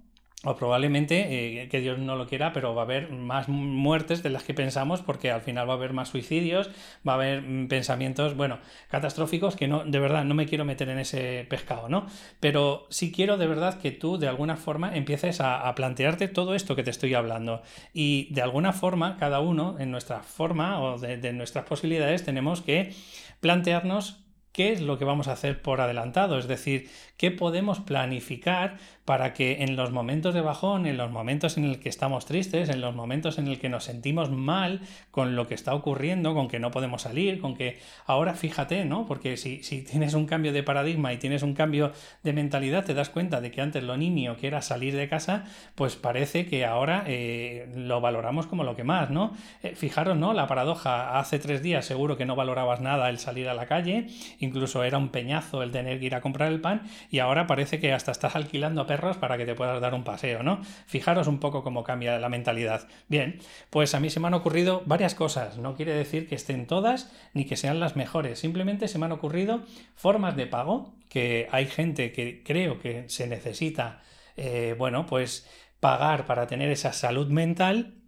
o 0.45 0.57
probablemente, 0.57 1.63
eh, 1.63 1.69
que 1.69 1.81
Dios 1.81 1.99
no 1.99 2.17
lo 2.17 2.27
quiera, 2.27 2.53
pero 2.53 2.75
va 2.75 2.83
a 2.83 2.85
haber 2.85 3.11
más 3.11 3.49
muertes 3.49 4.23
de 4.23 4.31
las 4.31 4.45
que 4.45 4.55
pensamos 4.55 5.03
porque 5.03 5.31
al 5.31 5.41
final 5.41 5.69
va 5.69 5.75
a 5.75 5.77
haber 5.77 5.93
más 5.93 6.09
suicidios, 6.09 6.71
va 7.07 7.13
a 7.13 7.17
haber 7.17 7.43
mm, 7.43 7.69
pensamientos, 7.69 8.37
bueno, 8.37 8.59
catastróficos 8.89 9.57
que 9.57 9.69
no, 9.69 9.85
de 9.85 9.99
verdad, 9.99 10.25
no 10.25 10.35
me 10.35 10.47
quiero 10.47 10.65
meter 10.65 10.89
en 10.89 10.99
ese 10.99 11.47
pescado, 11.49 11.89
¿no? 11.89 12.07
Pero 12.41 12.87
sí 12.91 13.13
quiero 13.13 13.37
de 13.37 13.47
verdad 13.47 13.81
que 13.81 13.91
tú 13.91 14.19
de 14.19 14.29
alguna 14.29 14.57
forma 14.57 14.95
empieces 14.97 15.41
a, 15.41 15.75
plantearte 15.75 16.29
todo 16.29 16.55
esto 16.55 16.77
que 16.77 16.85
te 16.85 16.91
estoy 16.91 17.15
hablando 17.15 17.63
y 17.93 18.33
de 18.33 18.43
alguna 18.43 18.73
forma, 18.73 19.17
cada 19.17 19.41
uno 19.41 19.77
en 19.81 19.91
nuestra 19.91 20.21
forma 20.21 20.81
o 20.81 20.99
de 20.99 21.33
nuestras 21.33 21.65
posibilidades 21.65 22.25
tenemos 22.25 22.61
que 22.61 22.93
plantearnos 23.41 24.25
qué 24.55 24.73
es 24.73 24.81
lo 24.81 24.99
que 24.99 25.05
vamos 25.05 25.27
a 25.27 25.33
hacer 25.33 25.61
por 25.61 25.81
adelantado, 25.81 26.39
es 26.39 26.47
decir, 26.47 26.89
qué 27.17 27.33
podemos 27.33 27.81
planificar 27.81 28.79
para 29.05 29.35
que 29.35 29.63
en 29.63 29.77
los 29.77 29.93
momentos 29.93 30.35
de 30.35 30.41
bajón, 30.41 30.87
en 30.87 30.97
los 30.97 31.11
momentos 31.11 31.59
en 31.59 31.65
el 31.65 31.79
que 31.79 31.89
estamos 31.89 32.25
tristes, 32.25 32.69
en 32.69 32.81
los 32.81 32.95
momentos 32.95 33.39
en 33.39 33.49
el 33.49 33.59
que 33.59 33.69
nos 33.69 33.85
sentimos 33.85 34.31
mal 34.31 34.81
con 35.11 35.37
lo 35.37 35.47
que 35.47 35.55
está 35.55 35.75
ocurriendo, 35.75 36.35
con 36.35 36.49
que 36.49 36.59
no 36.59 36.71
podemos 36.71 37.03
salir, 37.03 37.41
con 37.41 37.55
que 37.55 37.79
ahora 38.07 38.35
fíjate, 38.35 38.85
¿no? 38.85 39.07
Porque 39.07 39.37
si, 39.37 39.59
tienes 39.83 40.15
un 40.15 40.27
cambio 40.27 40.53
de 40.53 40.63
paradigma 40.63 41.13
y 41.13 41.19
tienes 41.19 41.43
un 41.43 41.55
cambio 41.55 41.93
de 42.23 42.33
mentalidad, 42.33 42.85
te 42.85 42.95
das 42.95 43.11
cuenta 43.11 43.41
de 43.41 43.51
que 43.51 43.61
antes 43.61 43.83
lo 43.83 43.97
niño 43.97 44.37
que 44.37 44.47
era 44.47 44.63
salir 44.63 44.97
de 44.97 45.09
casa, 45.09 45.45
pues 45.75 45.97
parece 45.97 46.47
que 46.47 46.65
ahora 46.65 47.05
eh, 47.07 47.71
lo 47.77 48.01
valoramos 48.01 48.47
como 48.47 48.65
lo 48.65 48.75
que 48.75 48.85
más, 48.85 49.11
¿no? 49.11 49.35
Eh, 49.63 49.75
fijaros, 49.75 50.17
¿no? 50.17 50.33
La 50.33 50.47
paradoja, 50.47 51.19
hace 51.19 51.39
tres 51.39 51.63
días 51.63 51.85
seguro 51.85 52.17
que 52.17 52.25
no 52.25 52.37
valorabas 52.37 52.81
nada 52.81 53.11
el 53.11 53.19
salir 53.19 53.49
a 53.49 53.55
la 53.55 53.67
calle, 53.67 54.07
incluso 54.39 54.83
era 54.83 54.97
un 54.97 55.11
peñazo 55.11 55.63
el 55.63 55.73
tener 55.73 56.01
que 56.01 56.07
ir 56.07 56.15
a 56.15 56.23
comprar 56.23 56.51
el 56.51 56.61
pan 56.61 56.83
y 57.11 57.19
ahora 57.19 57.47
parece 57.47 57.79
que 57.79 57.93
hasta 57.93 58.11
estás 58.13 58.35
alquilando 58.35 58.81
a 58.81 58.87
para 59.19 59.37
que 59.37 59.47
te 59.47 59.55
puedas 59.55 59.81
dar 59.81 59.95
un 59.95 60.05
paseo, 60.05 60.43
¿no? 60.43 60.63
Fijaros 60.87 61.27
un 61.27 61.39
poco 61.39 61.63
cómo 61.63 61.85
cambia 61.85 62.19
la 62.19 62.29
mentalidad. 62.29 62.89
Bien, 63.09 63.39
pues 63.71 63.95
a 63.95 64.01
mí 64.01 64.11
se 64.11 64.21
me 64.21 64.29
han 64.29 64.35
ocurrido 64.35 64.83
varias 64.87 65.15
cosas, 65.15 65.59
no 65.59 65.75
quiere 65.75 65.95
decir 65.95 66.29
que 66.29 66.35
estén 66.35 66.67
todas 66.67 67.13
ni 67.33 67.45
que 67.45 67.57
sean 67.57 67.81
las 67.81 67.97
mejores, 67.97 68.39
simplemente 68.39 68.89
se 68.89 68.99
me 68.99 69.07
han 69.07 69.13
ocurrido 69.13 69.63
formas 69.95 70.37
de 70.37 70.47
pago 70.47 70.95
que 71.09 71.49
hay 71.53 71.67
gente 71.67 72.13
que 72.13 72.43
creo 72.43 72.79
que 72.79 73.09
se 73.09 73.27
necesita, 73.27 74.01
eh, 74.37 74.75
bueno, 74.79 75.07
pues 75.07 75.49
pagar 75.81 76.27
para 76.27 76.47
tener 76.47 76.71
esa 76.71 76.93
salud 76.93 77.29
mental 77.29 78.04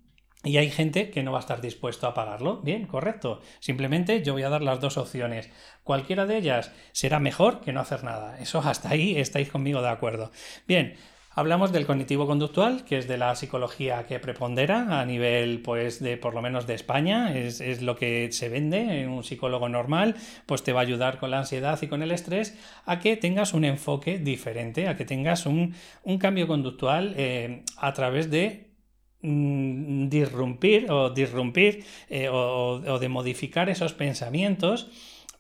y 0.47 0.59
hay 0.59 0.71
gente 0.71 1.11
que 1.11 1.23
no 1.23 1.33
va 1.33 1.39
a 1.39 1.41
estar 1.41 1.61
dispuesto 1.61 2.07
a 2.07 2.15
pagarlo. 2.15 2.61
Bien, 2.63 2.87
correcto. 2.87 3.41
Simplemente 3.61 4.23
yo 4.23 4.33
voy 4.33 4.43
a 4.43 4.49
dar 4.49 4.63
las 4.63 4.81
dos 4.81 4.97
opciones. 4.97 5.51
Cualquiera 5.83 6.27
de 6.27 6.39
ellas 6.39 6.73
será 6.93 7.19
mejor 7.21 7.61
que 7.61 7.73
no 7.73 7.81
hacer 7.81 8.05
nada. 8.05 8.39
Eso 8.39 8.61
hasta 8.61 8.91
ahí 8.91 9.17
estáis 9.19 9.51
conmigo 9.51 9.83
de 9.83 9.89
acuerdo. 9.89 10.31
Bien, 10.67 10.95
Hablamos 11.39 11.71
del 11.71 11.85
cognitivo 11.85 12.27
conductual, 12.27 12.87
que 12.87 12.97
es 12.97 13.09
de 13.09 13.19
la 13.19 13.37
psicología 13.37 14.07
que 14.07 14.19
prepondera 14.19 15.03
a 15.03 15.05
nivel, 15.05 15.61
pues, 15.61 16.03
de 16.03 16.17
por 16.17 16.33
lo 16.33 16.41
menos 16.41 16.67
de 16.67 16.73
España, 16.73 17.37
es, 17.37 17.83
lo 17.83 17.95
que 17.95 18.33
se 18.33 18.49
vende. 18.49 19.03
en 19.03 19.11
Un 19.11 19.23
psicólogo 19.23 19.69
normal, 19.69 20.17
pues 20.47 20.63
te 20.63 20.73
va 20.73 20.81
a 20.81 20.85
ayudar 20.85 21.19
con 21.19 21.31
la 21.31 21.41
ansiedad 21.41 21.79
y 21.83 21.89
con 21.89 22.03
el 22.03 22.11
estrés 22.11 22.57
a 22.87 23.01
que 23.01 23.19
tengas 23.19 23.53
un 23.53 23.67
enfoque 23.67 24.19
diferente, 24.19 24.89
a 24.89 24.97
que 24.97 25.05
tengas 25.05 25.45
un, 25.45 25.75
cambio 26.19 26.47
conductual 26.47 27.13
eh, 27.19 27.65
a 27.77 27.93
través 27.93 28.31
de 28.31 28.71
disrumpir 29.23 30.91
o 30.91 31.11
disrumpir 31.11 31.85
eh, 32.11 32.29
o, 32.29 32.99
de 32.99 33.09
modificar 33.09 33.69
esos 33.69 33.93
pensamientos 33.93 34.89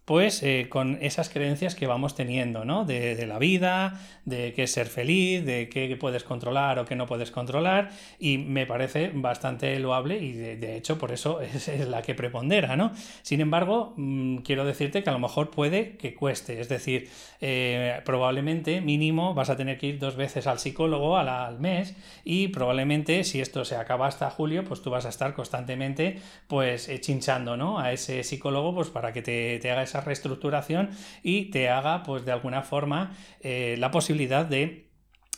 pues 0.07 0.45
eh, 0.45 0.69
con 0.71 0.99
esas 1.03 1.29
creencias 1.29 1.75
que 1.75 1.89
vamos 1.89 2.15
teniendo, 2.15 2.65
¿no? 2.65 2.85
De, 2.85 3.27
la 3.27 3.41
vida, 3.41 4.01
de 4.25 4.53
qué 4.53 4.63
es 4.63 4.71
ser 4.71 4.87
feliz, 4.87 5.45
de 5.45 5.69
qué 5.69 5.97
puedes 5.97 6.23
controlar 6.23 6.79
o 6.79 6.85
qué 6.85 6.95
no 6.95 7.07
puedes 7.07 7.33
controlar, 7.33 7.91
y 8.21 8.39
me 8.39 8.67
parece 8.67 9.11
bastante 9.13 9.77
loable 9.81 10.19
y 10.19 10.33
de, 10.33 10.77
hecho 10.77 10.97
por 10.97 11.11
eso 11.11 11.41
es, 11.43 11.69
la 11.89 12.03
que 12.03 12.15
prepondera, 12.15 12.77
¿no? 12.77 12.93
Sin 13.23 13.41
embargo, 13.41 13.95
mm, 13.97 14.39
quiero 14.39 14.65
decirte 14.65 15.03
que 15.03 15.11
a 15.11 15.13
lo 15.13 15.19
mejor 15.19 15.51
puede 15.51 15.97
que 15.97 16.15
cueste, 16.15 16.61
es 16.61 16.69
decir, 16.69 17.11
eh, 17.41 18.01
probablemente 18.05 18.81
mínimo 18.81 19.35
vas 19.35 19.51
a 19.51 19.57
tener 19.57 19.77
que 19.77 19.89
ir 19.89 19.99
dos 19.99 20.15
veces 20.15 20.47
al 20.47 20.61
psicólogo 20.61 21.17
al 21.17 21.59
mes 21.59 21.97
y 22.25 22.49
probablemente 22.49 23.25
si 23.25 23.41
esto 23.41 23.65
se 23.65 23.75
acaba 23.75 24.07
hasta 24.07 24.31
julio, 24.31 24.63
pues 24.63 24.83
tú 24.83 24.91
vas 24.91 25.05
a 25.05 25.09
estar 25.09 25.35
constantemente 25.35 26.21
pues 26.47 26.89
eh, 26.89 27.01
chinchando, 27.01 27.57
¿no? 27.57 27.81
A 27.81 27.93
ese 27.93 28.23
psicólogo 28.23 28.73
pues 28.73 28.91
para 28.91 29.13
que 29.13 29.23
te, 29.23 29.59
te 29.59 29.73
haga 29.73 29.83
reestructuración 30.01 30.91
y 31.23 31.47
te 31.47 31.69
haga, 31.69 32.03
pues 32.03 32.25
de 32.25 32.33
alguna 32.33 32.63
forma, 32.63 33.17
eh, 33.41 33.77
la 33.79 33.91
posibilidad 33.91 34.47
de 34.47 34.87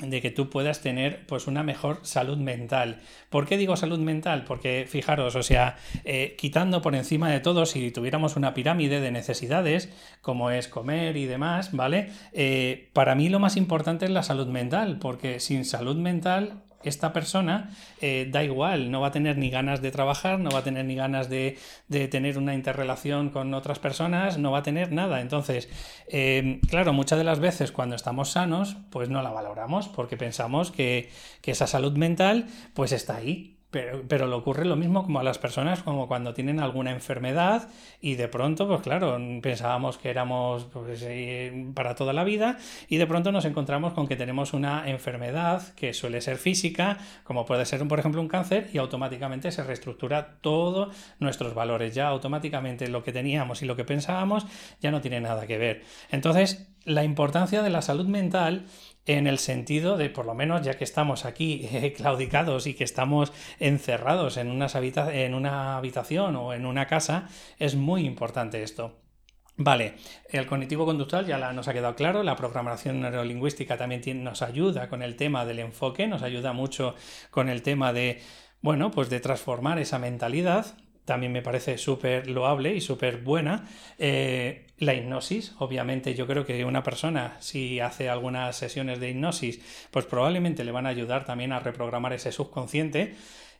de 0.00 0.22
que 0.22 0.30
tú 0.30 0.48
puedas 0.48 0.80
tener 0.80 1.26
pues 1.26 1.46
una 1.46 1.62
mejor 1.62 2.00
salud 2.02 2.38
mental. 2.38 3.00
¿Por 3.30 3.46
qué 3.46 3.56
digo 3.56 3.76
salud 3.76 3.98
mental? 3.98 4.44
Porque 4.44 4.86
fijaros, 4.88 5.34
o 5.34 5.42
sea, 5.42 5.76
eh, 6.04 6.36
quitando 6.38 6.82
por 6.82 6.94
encima 6.94 7.30
de 7.30 7.40
todo, 7.40 7.66
si 7.66 7.90
tuviéramos 7.90 8.36
una 8.36 8.54
pirámide 8.54 9.00
de 9.00 9.10
necesidades, 9.10 9.92
como 10.22 10.50
es 10.50 10.68
comer 10.68 11.16
y 11.16 11.26
demás, 11.26 11.72
¿vale? 11.72 12.10
Eh, 12.32 12.90
para 12.92 13.14
mí 13.14 13.28
lo 13.28 13.40
más 13.40 13.56
importante 13.56 14.04
es 14.04 14.10
la 14.10 14.22
salud 14.22 14.46
mental, 14.46 14.98
porque 15.00 15.40
sin 15.40 15.64
salud 15.64 15.96
mental 15.96 16.62
esta 16.84 17.12
persona 17.12 17.70
eh, 18.00 18.28
da 18.30 18.44
igual, 18.44 18.90
no 18.90 19.00
va 19.00 19.08
a 19.08 19.12
tener 19.12 19.36
ni 19.36 19.50
ganas 19.50 19.82
de 19.82 19.90
trabajar, 19.90 20.38
no 20.38 20.50
va 20.50 20.60
a 20.60 20.62
tener 20.62 20.84
ni 20.84 20.94
ganas 20.94 21.28
de, 21.28 21.58
tener 21.88 22.38
una 22.38 22.54
interrelación 22.54 23.30
con 23.30 23.52
otras 23.54 23.78
personas, 23.78 24.38
no 24.38 24.52
va 24.52 24.58
a 24.58 24.62
tener 24.62 24.92
nada. 24.92 25.20
Entonces, 25.20 25.68
eh, 26.08 26.60
claro, 26.68 26.92
muchas 26.92 27.18
de 27.18 27.24
las 27.24 27.40
veces 27.40 27.72
cuando 27.72 27.96
estamos 27.96 28.30
sanos, 28.30 28.76
pues 28.90 29.08
no 29.08 29.22
la 29.22 29.30
valoramos 29.30 29.88
porque 29.88 30.16
pensamos 30.16 30.70
que, 30.70 31.10
que 31.42 31.50
esa 31.50 31.66
salud 31.66 31.96
mental 31.96 32.46
pues 32.74 32.92
está 32.92 33.16
ahí, 33.16 33.57
pero, 33.70 34.02
pero 34.08 34.26
le 34.26 34.34
ocurre 34.34 34.64
lo 34.64 34.76
mismo 34.76 35.02
como 35.02 35.20
a 35.20 35.22
las 35.22 35.38
personas, 35.38 35.82
como 35.82 36.08
cuando 36.08 36.32
tienen 36.32 36.60
alguna 36.60 36.90
enfermedad 36.90 37.68
y 38.00 38.14
de 38.14 38.28
pronto, 38.28 38.66
pues 38.66 38.80
claro, 38.80 39.18
pensábamos 39.42 39.98
que 39.98 40.08
éramos 40.08 40.64
pues, 40.72 41.02
eh, 41.02 41.70
para 41.74 41.94
toda 41.94 42.12
la 42.12 42.24
vida 42.24 42.56
y 42.88 42.96
de 42.96 43.06
pronto 43.06 43.30
nos 43.30 43.44
encontramos 43.44 43.92
con 43.92 44.06
que 44.06 44.16
tenemos 44.16 44.54
una 44.54 44.88
enfermedad 44.88 45.74
que 45.74 45.92
suele 45.92 46.20
ser 46.20 46.38
física, 46.38 46.98
como 47.24 47.44
puede 47.44 47.66
ser, 47.66 47.86
por 47.86 47.98
ejemplo, 47.98 48.20
un 48.20 48.28
cáncer 48.28 48.70
y 48.72 48.78
automáticamente 48.78 49.50
se 49.50 49.62
reestructura 49.62 50.38
todos 50.40 50.94
nuestros 51.18 51.54
valores. 51.54 51.94
Ya 51.94 52.08
automáticamente 52.08 52.88
lo 52.88 53.02
que 53.02 53.12
teníamos 53.12 53.62
y 53.62 53.66
lo 53.66 53.76
que 53.76 53.84
pensábamos 53.84 54.46
ya 54.80 54.90
no 54.90 55.00
tiene 55.00 55.20
nada 55.20 55.46
que 55.46 55.58
ver. 55.58 55.82
Entonces, 56.10 56.68
la 56.84 57.04
importancia 57.04 57.62
de 57.62 57.70
la 57.70 57.82
salud 57.82 58.06
mental 58.06 58.64
en 59.08 59.26
el 59.26 59.38
sentido 59.38 59.96
de, 59.96 60.10
por 60.10 60.26
lo 60.26 60.34
menos 60.34 60.62
ya 60.62 60.74
que 60.74 60.84
estamos 60.84 61.24
aquí 61.24 61.68
claudicados 61.96 62.66
y 62.66 62.74
que 62.74 62.84
estamos 62.84 63.32
encerrados 63.58 64.36
en, 64.36 64.48
en 64.48 65.34
una 65.34 65.76
habitación 65.76 66.36
o 66.36 66.52
en 66.52 66.66
una 66.66 66.86
casa, 66.86 67.28
es 67.58 67.74
muy 67.74 68.04
importante 68.04 68.62
esto. 68.62 69.00
Vale, 69.60 69.94
el 70.30 70.46
cognitivo 70.46 70.84
conductual 70.84 71.26
ya 71.26 71.52
nos 71.52 71.66
ha 71.66 71.72
quedado 71.72 71.96
claro, 71.96 72.22
la 72.22 72.36
programación 72.36 73.00
neurolingüística 73.00 73.76
también 73.76 74.22
nos 74.22 74.42
ayuda 74.42 74.88
con 74.88 75.02
el 75.02 75.16
tema 75.16 75.44
del 75.44 75.58
enfoque, 75.58 76.06
nos 76.06 76.22
ayuda 76.22 76.52
mucho 76.52 76.94
con 77.32 77.48
el 77.48 77.62
tema 77.62 77.92
de, 77.92 78.22
bueno, 78.60 78.92
pues 78.92 79.10
de 79.10 79.18
transformar 79.18 79.80
esa 79.80 79.98
mentalidad, 79.98 80.76
también 81.08 81.32
me 81.32 81.40
parece 81.40 81.78
súper 81.78 82.28
loable 82.28 82.74
y 82.74 82.82
súper 82.82 83.16
buena. 83.22 83.66
Eh, 83.98 84.66
la 84.78 84.92
hipnosis, 84.92 85.54
obviamente 85.58 86.14
yo 86.14 86.26
creo 86.26 86.44
que 86.44 86.66
una 86.66 86.82
persona 86.82 87.38
si 87.40 87.80
hace 87.80 88.10
algunas 88.10 88.54
sesiones 88.56 89.00
de 89.00 89.08
hipnosis, 89.08 89.88
pues 89.90 90.04
probablemente 90.04 90.64
le 90.64 90.70
van 90.70 90.84
a 90.84 90.90
ayudar 90.90 91.24
también 91.24 91.52
a 91.52 91.60
reprogramar 91.60 92.12
ese 92.12 92.30
subconsciente. 92.30 93.14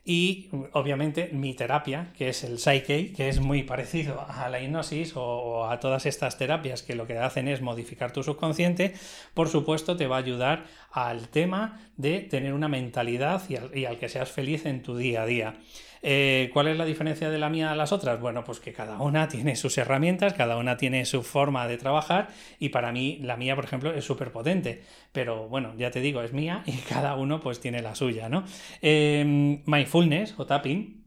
Y 0.04 0.50
obviamente 0.72 1.30
mi 1.32 1.54
terapia, 1.54 2.12
que 2.16 2.28
es 2.28 2.44
el 2.44 2.58
Psyche, 2.58 3.12
que 3.12 3.30
es 3.30 3.40
muy 3.40 3.62
parecido 3.62 4.24
a 4.28 4.50
la 4.50 4.60
hipnosis 4.60 5.14
o, 5.16 5.70
a 5.70 5.80
todas 5.80 6.04
estas 6.04 6.36
terapias 6.36 6.82
que 6.82 6.94
lo 6.94 7.06
que 7.06 7.16
hacen 7.16 7.48
es 7.48 7.62
modificar 7.62 8.12
tu 8.12 8.22
subconsciente, 8.22 8.92
por 9.32 9.48
supuesto 9.48 9.96
te 9.96 10.06
va 10.06 10.16
a 10.16 10.20
ayudar 10.20 10.66
al 10.92 11.28
tema 11.28 11.80
de 11.96 12.20
tener 12.20 12.52
una 12.52 12.68
mentalidad 12.68 13.42
y 13.74 13.86
al 13.86 13.98
que 13.98 14.10
seas 14.10 14.30
feliz 14.30 14.66
en 14.66 14.82
tu 14.82 14.98
día 14.98 15.22
a 15.22 15.26
día. 15.26 15.54
Eh, 16.02 16.50
¿Cuál 16.52 16.68
es 16.68 16.76
la 16.76 16.84
diferencia 16.84 17.30
de 17.30 17.38
la 17.38 17.48
mía 17.48 17.72
a 17.72 17.76
las 17.76 17.92
otras? 17.92 18.20
Bueno, 18.20 18.44
pues 18.44 18.60
que 18.60 18.72
cada 18.72 18.98
una 18.98 19.28
tiene 19.28 19.56
sus 19.56 19.78
herramientas, 19.78 20.34
cada 20.34 20.56
una 20.56 20.76
tiene 20.76 21.04
su 21.04 21.22
forma 21.22 21.66
de 21.66 21.78
trabajar 21.78 22.28
y 22.58 22.68
para 22.70 22.92
mí 22.92 23.18
la 23.22 23.36
mía, 23.36 23.54
por 23.54 23.64
ejemplo, 23.64 23.92
es 23.92 24.04
súper 24.04 24.32
potente. 24.32 24.82
Pero 25.12 25.48
bueno, 25.48 25.74
ya 25.76 25.90
te 25.90 26.00
digo, 26.00 26.22
es 26.22 26.32
mía 26.32 26.62
y 26.66 26.72
cada 26.88 27.16
uno 27.16 27.40
pues 27.40 27.60
tiene 27.60 27.82
la 27.82 27.94
suya, 27.94 28.28
¿no? 28.28 28.44
Eh, 28.82 29.60
mindfulness 29.66 30.34
o 30.38 30.46
tapping 30.46 30.98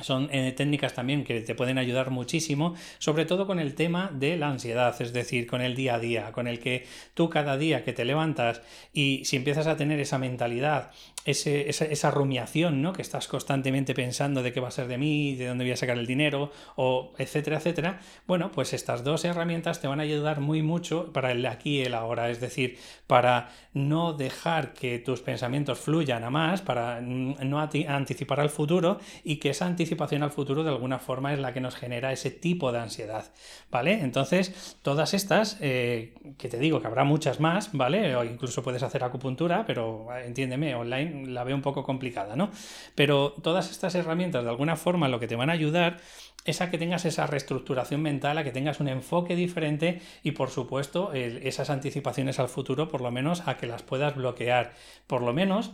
son 0.00 0.28
eh, 0.30 0.52
técnicas 0.52 0.94
también 0.94 1.24
que 1.24 1.40
te 1.40 1.54
pueden 1.54 1.78
ayudar 1.78 2.10
muchísimo, 2.10 2.74
sobre 2.98 3.24
todo 3.24 3.46
con 3.46 3.58
el 3.58 3.74
tema 3.74 4.10
de 4.12 4.36
la 4.36 4.48
ansiedad, 4.48 4.94
es 5.00 5.12
decir, 5.12 5.46
con 5.46 5.62
el 5.62 5.74
día 5.74 5.94
a 5.94 5.98
día, 5.98 6.32
con 6.32 6.46
el 6.46 6.58
que 6.58 6.84
tú 7.14 7.30
cada 7.30 7.56
día 7.56 7.82
que 7.82 7.92
te 7.92 8.04
levantas 8.04 8.60
y 8.92 9.24
si 9.24 9.36
empiezas 9.36 9.66
a 9.66 9.76
tener 9.76 9.98
esa 9.98 10.18
mentalidad, 10.18 10.90
esa, 11.26 12.10
rumiación, 12.10 12.82
¿no? 12.82 12.92
Que 12.92 13.02
estás 13.02 13.28
constantemente 13.28 13.94
pensando 13.94 14.42
de 14.42 14.52
qué 14.52 14.60
va 14.60 14.68
a 14.68 14.70
ser 14.70 14.86
de 14.86 14.96
mí, 14.96 15.34
de 15.34 15.46
dónde 15.46 15.64
voy 15.64 15.72
a 15.72 15.76
sacar 15.76 15.98
el 15.98 16.06
dinero, 16.06 16.52
o 16.76 17.12
etcétera, 17.18 17.58
etcétera. 17.58 18.00
Bueno, 18.26 18.52
pues 18.52 18.72
estas 18.72 19.02
dos 19.02 19.24
herramientas 19.24 19.80
te 19.80 19.88
van 19.88 20.00
a 20.00 20.04
ayudar 20.04 20.40
muy 20.40 20.62
mucho 20.62 21.12
para 21.12 21.32
el 21.32 21.44
aquí 21.46 21.78
y 21.78 21.82
el 21.82 21.94
ahora, 21.94 22.30
es 22.30 22.40
decir, 22.40 22.78
para 23.06 23.50
no 23.74 24.12
dejar 24.12 24.72
que 24.72 24.98
tus 24.98 25.20
pensamientos 25.20 25.78
fluyan 25.78 26.22
a 26.24 26.30
más, 26.30 26.62
para 26.62 27.00
no 27.00 27.60
anticipar 27.60 28.40
al 28.40 28.50
futuro 28.50 28.98
y 29.24 29.36
que 29.36 29.50
esa 29.50 29.66
anticipación 29.66 30.22
al 30.22 30.30
futuro 30.30 30.62
de 30.62 30.70
alguna 30.70 30.98
forma 30.98 31.32
es 31.32 31.40
la 31.40 31.52
que 31.52 31.60
nos 31.60 31.74
genera 31.74 32.12
ese 32.12 32.30
tipo 32.30 32.72
de 32.72 32.78
ansiedad, 32.78 33.32
¿vale? 33.70 34.00
Entonces, 34.00 34.78
todas 34.82 35.14
estas, 35.14 35.58
eh, 35.60 36.14
que 36.38 36.48
te 36.48 36.58
digo 36.58 36.80
que 36.80 36.86
habrá 36.86 37.04
muchas 37.04 37.40
más, 37.40 37.70
¿vale? 37.72 38.14
O 38.16 38.24
incluso 38.24 38.62
puedes 38.62 38.82
hacer 38.82 39.02
acupuntura, 39.02 39.64
pero 39.66 40.06
entiéndeme, 40.24 40.74
online 40.74 41.15
la 41.24 41.44
veo 41.44 41.56
un 41.56 41.62
poco 41.62 41.84
complicada, 41.84 42.36
¿no? 42.36 42.50
Pero 42.94 43.32
todas 43.42 43.70
estas 43.70 43.94
herramientas 43.94 44.44
de 44.44 44.50
alguna 44.50 44.76
forma 44.76 45.08
lo 45.08 45.20
que 45.20 45.28
te 45.28 45.36
van 45.36 45.50
a 45.50 45.54
ayudar 45.54 45.98
es 46.44 46.60
a 46.60 46.70
que 46.70 46.78
tengas 46.78 47.04
esa 47.04 47.26
reestructuración 47.26 48.02
mental, 48.02 48.38
a 48.38 48.44
que 48.44 48.52
tengas 48.52 48.80
un 48.80 48.88
enfoque 48.88 49.34
diferente 49.34 50.00
y 50.22 50.32
por 50.32 50.50
supuesto 50.50 51.12
esas 51.12 51.70
anticipaciones 51.70 52.38
al 52.38 52.48
futuro, 52.48 52.88
por 52.88 53.00
lo 53.00 53.10
menos 53.10 53.46
a 53.46 53.56
que 53.56 53.66
las 53.66 53.82
puedas 53.82 54.14
bloquear. 54.14 54.72
Por 55.06 55.22
lo 55.22 55.32
menos 55.32 55.72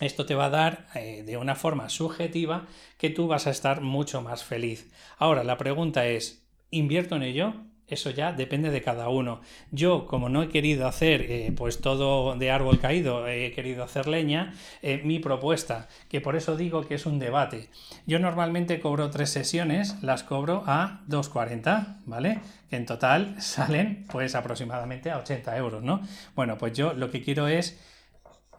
esto 0.00 0.26
te 0.26 0.34
va 0.34 0.46
a 0.46 0.50
dar 0.50 0.88
eh, 0.94 1.22
de 1.24 1.36
una 1.36 1.54
forma 1.54 1.88
subjetiva 1.88 2.66
que 2.98 3.10
tú 3.10 3.28
vas 3.28 3.46
a 3.46 3.50
estar 3.50 3.80
mucho 3.80 4.20
más 4.20 4.44
feliz. 4.44 4.90
Ahora, 5.16 5.44
la 5.44 5.56
pregunta 5.56 6.06
es, 6.06 6.44
¿invierto 6.70 7.16
en 7.16 7.22
ello? 7.22 7.54
Eso 7.88 8.10
ya 8.10 8.32
depende 8.32 8.70
de 8.70 8.80
cada 8.80 9.08
uno. 9.08 9.40
Yo, 9.70 10.06
como 10.06 10.28
no 10.28 10.42
he 10.42 10.48
querido 10.48 10.86
hacer 10.86 11.22
eh, 11.22 11.52
pues 11.54 11.80
todo 11.80 12.36
de 12.36 12.50
árbol 12.50 12.80
caído, 12.80 13.28
he 13.28 13.52
querido 13.52 13.84
hacer 13.84 14.08
leña, 14.08 14.54
eh, 14.80 15.02
mi 15.04 15.18
propuesta, 15.18 15.88
que 16.08 16.20
por 16.20 16.36
eso 16.36 16.56
digo 16.56 16.86
que 16.86 16.94
es 16.94 17.04
un 17.04 17.18
debate. 17.18 17.68
Yo 18.06 18.18
normalmente 18.18 18.80
cobro 18.80 19.10
tres 19.10 19.30
sesiones, 19.30 20.02
las 20.02 20.22
cobro 20.22 20.64
a 20.66 21.02
2,40, 21.08 21.98
¿vale? 22.06 22.40
Que 22.70 22.76
en 22.76 22.86
total 22.86 23.36
salen 23.42 24.06
pues 24.10 24.34
aproximadamente 24.34 25.10
a 25.10 25.18
80 25.18 25.56
euros, 25.58 25.82
¿no? 25.82 26.00
Bueno, 26.34 26.56
pues 26.56 26.72
yo 26.72 26.94
lo 26.94 27.10
que 27.10 27.22
quiero 27.22 27.48
es 27.48 27.78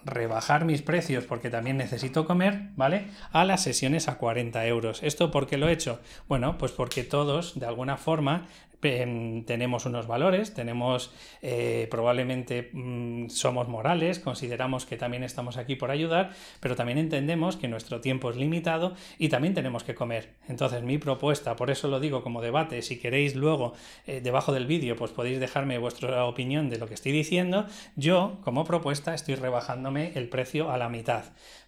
rebajar 0.06 0.66
mis 0.66 0.82
precios 0.82 1.24
porque 1.26 1.50
también 1.50 1.78
necesito 1.78 2.26
comer, 2.26 2.70
¿vale? 2.76 3.08
A 3.32 3.46
las 3.46 3.64
sesiones 3.64 4.08
a 4.08 4.18
40 4.18 4.66
euros. 4.68 5.02
¿Esto 5.02 5.32
por 5.32 5.48
qué 5.48 5.58
lo 5.58 5.70
he 5.70 5.74
hecho? 5.74 6.00
Bueno, 6.28 6.58
pues 6.58 6.72
porque 6.72 7.04
todos, 7.04 7.60
de 7.60 7.66
alguna 7.66 7.98
forma, 7.98 8.48
tenemos 8.84 9.86
unos 9.86 10.08
valores, 10.08 10.54
tenemos 10.54 11.12
eh, 11.42 11.88
probablemente 11.90 12.70
mm, 12.74 13.30
somos 13.30 13.68
morales, 13.68 14.20
consideramos 14.20 14.86
que 14.86 14.98
también 14.98 15.24
estamos 15.24 15.58
aquí 15.58 15.76
por 15.76 15.90
ayudar, 15.90 16.32
pero 16.60 16.76
también 16.76 16.98
entendemos 16.98 17.56
que 17.58 17.68
nuestro 17.68 18.02
tiempo 18.02 18.30
es 18.30 18.36
limitado 18.36 18.94
y 19.18 19.30
también 19.30 19.54
tenemos 19.54 19.84
que 19.84 19.96
comer. 19.96 20.34
Entonces 20.48 20.84
mi 20.84 20.98
propuesta, 20.98 21.56
por 21.56 21.72
eso 21.72 21.88
lo 21.88 22.00
digo 22.00 22.24
como 22.24 22.42
debate, 22.42 22.82
si 22.82 23.00
queréis 23.00 23.36
luego 23.36 23.74
eh, 24.06 24.22
debajo 24.22 24.54
del 24.54 24.68
vídeo 24.68 24.96
pues 24.96 25.12
podéis 25.12 25.40
dejarme 25.40 25.78
vuestra 25.78 26.26
opinión 26.26 26.70
de 26.70 26.78
lo 26.78 26.88
que 26.88 26.94
estoy 26.94 27.12
diciendo, 27.12 27.66
yo 27.96 28.40
como 28.44 28.66
propuesta 28.66 29.14
estoy 29.14 29.36
rebajándome 29.36 30.12
el 30.16 30.30
precio 30.30 30.72
a 30.72 30.78
la 30.78 30.90
mitad. 30.90 31.24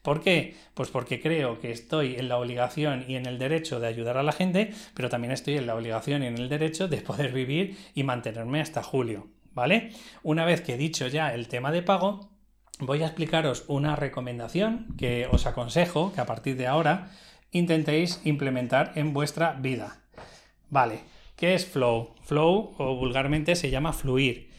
¿Por 0.05 0.21
qué? 0.21 0.53
Pues 0.75 0.89
porque 0.89 1.19
creo 1.19 1.59
que 1.59 1.71
estoy 1.71 2.15
en 2.15 2.29
la 2.29 2.37
obligación 2.37 3.05
y 3.07 3.15
en 3.15 3.25
el 3.25 3.39
derecho 3.39 3.79
de 3.79 3.87
ayudar 3.87 4.17
a 4.17 4.23
la 4.23 4.33
gente, 4.33 4.71
pero 4.93 5.09
también 5.09 5.31
estoy 5.31 5.57
en 5.57 5.65
la 5.65 5.73
obligación 5.73 6.21
y 6.21 6.27
en 6.27 6.37
el 6.37 6.47
derecho 6.47 6.87
de 6.87 6.97
poder 7.05 7.31
vivir 7.31 7.77
y 7.93 8.03
mantenerme 8.03 8.59
hasta 8.59 8.83
julio, 8.83 9.27
¿vale? 9.53 9.91
Una 10.23 10.43
vez 10.43 10.61
que 10.61 10.73
he 10.73 10.77
dicho 10.77 11.07
ya 11.07 11.33
el 11.33 11.47
tema 11.47 11.71
de 11.71 11.81
pago, 11.81 12.29
voy 12.79 13.03
a 13.03 13.07
explicaros 13.07 13.63
una 13.67 13.95
recomendación 13.95 14.87
que 14.97 15.27
os 15.31 15.45
aconsejo 15.45 16.11
que 16.13 16.19
a 16.19 16.25
partir 16.25 16.57
de 16.57 16.67
ahora 16.67 17.11
intentéis 17.51 18.19
implementar 18.25 18.91
en 18.95 19.13
vuestra 19.13 19.53
vida. 19.53 20.01
Vale, 20.69 20.99
¿Qué 21.35 21.53
es 21.53 21.65
flow? 21.65 22.15
Flow 22.21 22.75
o 22.77 22.95
vulgarmente 22.95 23.55
se 23.55 23.69
llama 23.69 23.91
fluir. 23.91 24.49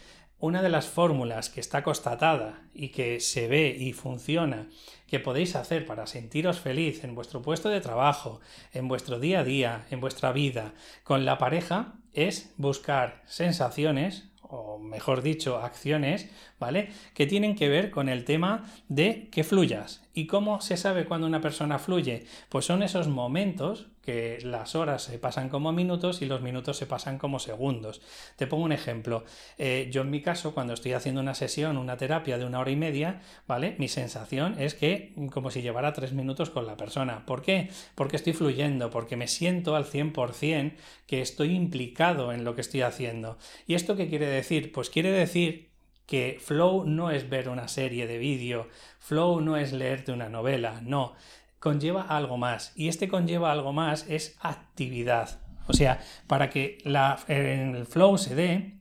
Una 0.47 0.63
de 0.63 0.69
las 0.69 0.87
fórmulas 0.87 1.51
que 1.51 1.59
está 1.59 1.83
constatada 1.83 2.63
y 2.73 2.91
que 2.91 3.19
se 3.19 3.49
ve 3.49 3.77
y 3.77 3.93
funciona 3.93 4.69
que 5.09 5.19
podéis 5.19 5.57
hacer 5.57 5.85
para 5.85 6.07
sentiros 6.07 6.61
feliz 6.61 7.03
en 7.03 7.17
vuestro 7.17 7.43
puesto 7.43 7.69
de 7.69 7.81
trabajo, 7.81 8.41
en 8.73 8.87
vuestro 8.87 9.19
día 9.19 9.41
a 9.41 9.45
día, 9.45 9.87
en 9.91 9.99
vuestra 9.99 10.31
vida, 10.31 10.73
con 11.03 11.25
la 11.25 11.37
pareja, 11.37 11.95
es 12.13 12.55
buscar 12.59 13.25
sensaciones 13.27 14.29
o 14.41 14.79
mejor 14.79 15.23
dicho, 15.23 15.57
acciones, 15.57 16.31
¿vale? 16.61 16.91
Que 17.13 17.27
tienen 17.27 17.57
que 17.57 17.69
ver 17.69 17.91
con 17.91 18.09
el 18.09 18.25
tema 18.25 18.71
de 18.87 19.29
que 19.33 19.43
fluyas. 19.43 20.06
¿Y 20.17 20.27
cómo 20.27 20.63
se 20.63 20.79
sabe 20.79 21.05
cuando 21.05 21.27
una 21.27 21.43
persona 21.43 21.79
fluye? 21.79 22.25
Pues 22.49 22.65
son 22.65 22.83
esos 22.83 23.07
momentos 23.07 23.89
que 24.01 24.39
las 24.43 24.75
horas 24.75 25.03
se 25.03 25.19
pasan 25.19 25.51
como 25.51 25.73
minutos 25.73 26.23
y 26.23 26.25
los 26.25 26.41
minutos 26.41 26.79
se 26.79 26.87
pasan 26.87 27.19
como 27.19 27.39
segundos. 27.39 28.01
Te 28.37 28.47
pongo 28.47 28.65
un 28.65 28.73
ejemplo. 28.73 29.25
Eh, 29.59 29.91
yo 29.93 30.01
en 30.01 30.11
mi 30.11 30.23
caso, 30.23 30.55
cuando 30.55 30.73
estoy 30.73 30.95
haciendo 30.95 31.21
una 31.21 31.35
sesión, 31.35 31.77
una 31.77 31.99
terapia 31.99 32.39
de 32.39 32.47
una 32.47 32.61
hora 32.61 32.71
y 32.71 32.77
media, 32.77 33.21
¿vale? 33.47 33.77
Mi 33.79 33.89
sensación 33.89 34.59
es 34.59 34.73
que 34.73 35.13
como 35.31 35.51
si 35.51 35.61
llevara 35.61 35.93
tres 35.93 36.15
minutos 36.15 36.49
con 36.49 36.67
la 36.67 36.79
persona. 36.79 37.27
¿Por 37.27 37.43
qué? 37.43 37.69
Porque 37.95 38.17
estoy 38.17 38.33
fluyendo, 38.33 38.89
porque 38.89 39.17
me 39.17 39.29
siento 39.29 39.77
al 39.77 39.85
100% 39.85 40.77
que 41.07 41.21
estoy 41.21 41.55
implicado 41.55 42.33
en 42.33 42.43
lo 42.43 42.55
que 42.55 42.63
estoy 42.63 42.81
haciendo. 42.81 43.37
¿Y 43.67 43.75
esto 43.75 43.97
qué 43.97 44.09
quiere 44.09 44.29
decir? 44.29 44.73
Pues 44.73 44.89
quiere 44.89 45.11
decir 45.11 45.76
que 46.07 46.39
flow 46.41 46.85
no 46.85 47.11
es 47.11 47.29
ver 47.29 47.49
una 47.49 47.69
serie 47.69 48.07
de 48.07 48.19
vídeo, 48.19 48.69
flow 48.99 49.41
no 49.41 49.57
es 49.57 49.73
leerte 49.73 50.13
una 50.13 50.29
novela, 50.29 50.81
no, 50.83 51.15
conlleva 51.59 52.03
algo 52.03 52.37
más. 52.37 52.73
Y 52.77 52.89
este 52.89 53.09
conlleva 53.09 53.53
algo 53.53 53.73
más 53.73 54.07
es 54.09 54.37
actividad. 54.41 55.41
O 55.67 55.73
sea, 55.73 56.01
para 56.29 56.49
que 56.49 56.79
la, 56.85 57.19
el 57.27 57.87
flow 57.87 58.19
se 58.19 58.35
dé, 58.35 58.75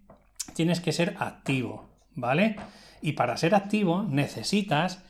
tienes 0.54 0.80
que 0.80 0.92
ser 0.92 1.16
activo, 1.20 1.90
¿vale? 2.14 2.58
Y 3.02 3.14
para 3.14 3.38
ser 3.38 3.56
activo 3.56 4.04
necesitas, 4.04 5.04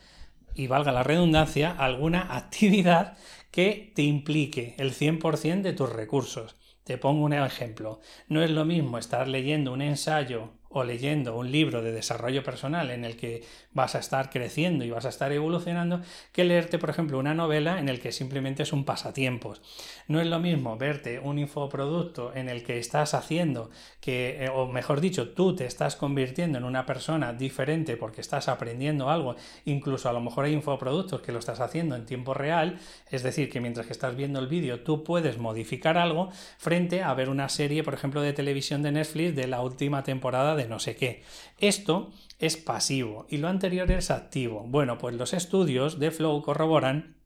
y 0.56 0.66
valga 0.66 0.90
la 0.90 1.02
redundancia, 1.02 1.70
alguna 1.70 2.34
actividad 2.36 3.16
que 3.50 3.92
te 3.94 4.02
implique 4.02 4.74
el 4.78 4.92
100% 4.92 5.62
de 5.62 5.72
tus 5.72 5.90
recursos. 5.90 6.56
Te 6.84 6.98
pongo 6.98 7.24
un 7.24 7.32
ejemplo. 7.32 8.00
No 8.28 8.42
es 8.42 8.50
lo 8.50 8.64
mismo 8.64 8.98
estar 8.98 9.28
leyendo 9.28 9.72
un 9.72 9.82
ensayo 9.82 10.52
o 10.76 10.84
leyendo 10.84 11.34
un 11.34 11.50
libro 11.50 11.80
de 11.80 11.90
desarrollo 11.90 12.44
personal 12.44 12.90
en 12.90 13.06
el 13.06 13.16
que 13.16 13.42
vas 13.72 13.94
a 13.94 13.98
estar 13.98 14.28
creciendo 14.28 14.84
y 14.84 14.90
vas 14.90 15.06
a 15.06 15.08
estar 15.08 15.32
evolucionando 15.32 16.02
que 16.32 16.44
leerte, 16.44 16.78
por 16.78 16.90
ejemplo, 16.90 17.18
una 17.18 17.32
novela 17.32 17.78
en 17.78 17.88
el 17.88 17.98
que 17.98 18.12
simplemente 18.12 18.62
es 18.62 18.74
un 18.74 18.84
pasatiempos. 18.84 19.62
No 20.06 20.20
es 20.20 20.26
lo 20.26 20.38
mismo 20.38 20.76
verte 20.76 21.18
un 21.18 21.38
infoproducto 21.38 22.34
en 22.34 22.50
el 22.50 22.62
que 22.62 22.78
estás 22.78 23.14
haciendo 23.14 23.70
que, 24.02 24.44
eh, 24.44 24.50
o 24.50 24.66
mejor 24.66 25.00
dicho, 25.00 25.30
tú 25.30 25.56
te 25.56 25.64
estás 25.64 25.96
convirtiendo 25.96 26.58
en 26.58 26.64
una 26.64 26.84
persona 26.84 27.32
diferente 27.32 27.96
porque 27.96 28.20
estás 28.20 28.48
aprendiendo 28.48 29.08
algo, 29.08 29.34
incluso 29.64 30.10
a 30.10 30.12
lo 30.12 30.20
mejor 30.20 30.44
hay 30.44 30.52
infoproductos 30.52 31.22
que 31.22 31.32
lo 31.32 31.38
estás 31.38 31.60
haciendo 31.60 31.96
en 31.96 32.04
tiempo 32.04 32.34
real, 32.34 32.78
es 33.10 33.22
decir, 33.22 33.48
que 33.48 33.62
mientras 33.62 33.86
que 33.86 33.92
estás 33.94 34.14
viendo 34.14 34.40
el 34.40 34.46
vídeo 34.46 34.80
tú 34.80 35.04
puedes 35.04 35.38
modificar 35.38 35.96
algo 35.96 36.28
frente 36.58 37.02
a 37.02 37.14
ver 37.14 37.30
una 37.30 37.48
serie, 37.48 37.82
por 37.82 37.94
ejemplo, 37.94 38.20
de 38.20 38.34
televisión 38.34 38.82
de 38.82 38.92
Netflix 38.92 39.34
de 39.34 39.46
la 39.46 39.62
última 39.62 40.02
temporada 40.02 40.54
de 40.54 40.65
no 40.66 40.78
sé 40.78 40.96
qué. 40.96 41.22
Esto 41.58 42.12
es 42.38 42.56
pasivo 42.56 43.26
y 43.28 43.38
lo 43.38 43.48
anterior 43.48 43.90
es 43.90 44.10
activo. 44.10 44.64
Bueno, 44.66 44.98
pues 44.98 45.14
los 45.14 45.32
estudios 45.32 45.98
de 45.98 46.10
Flow 46.10 46.42
corroboran 46.42 47.16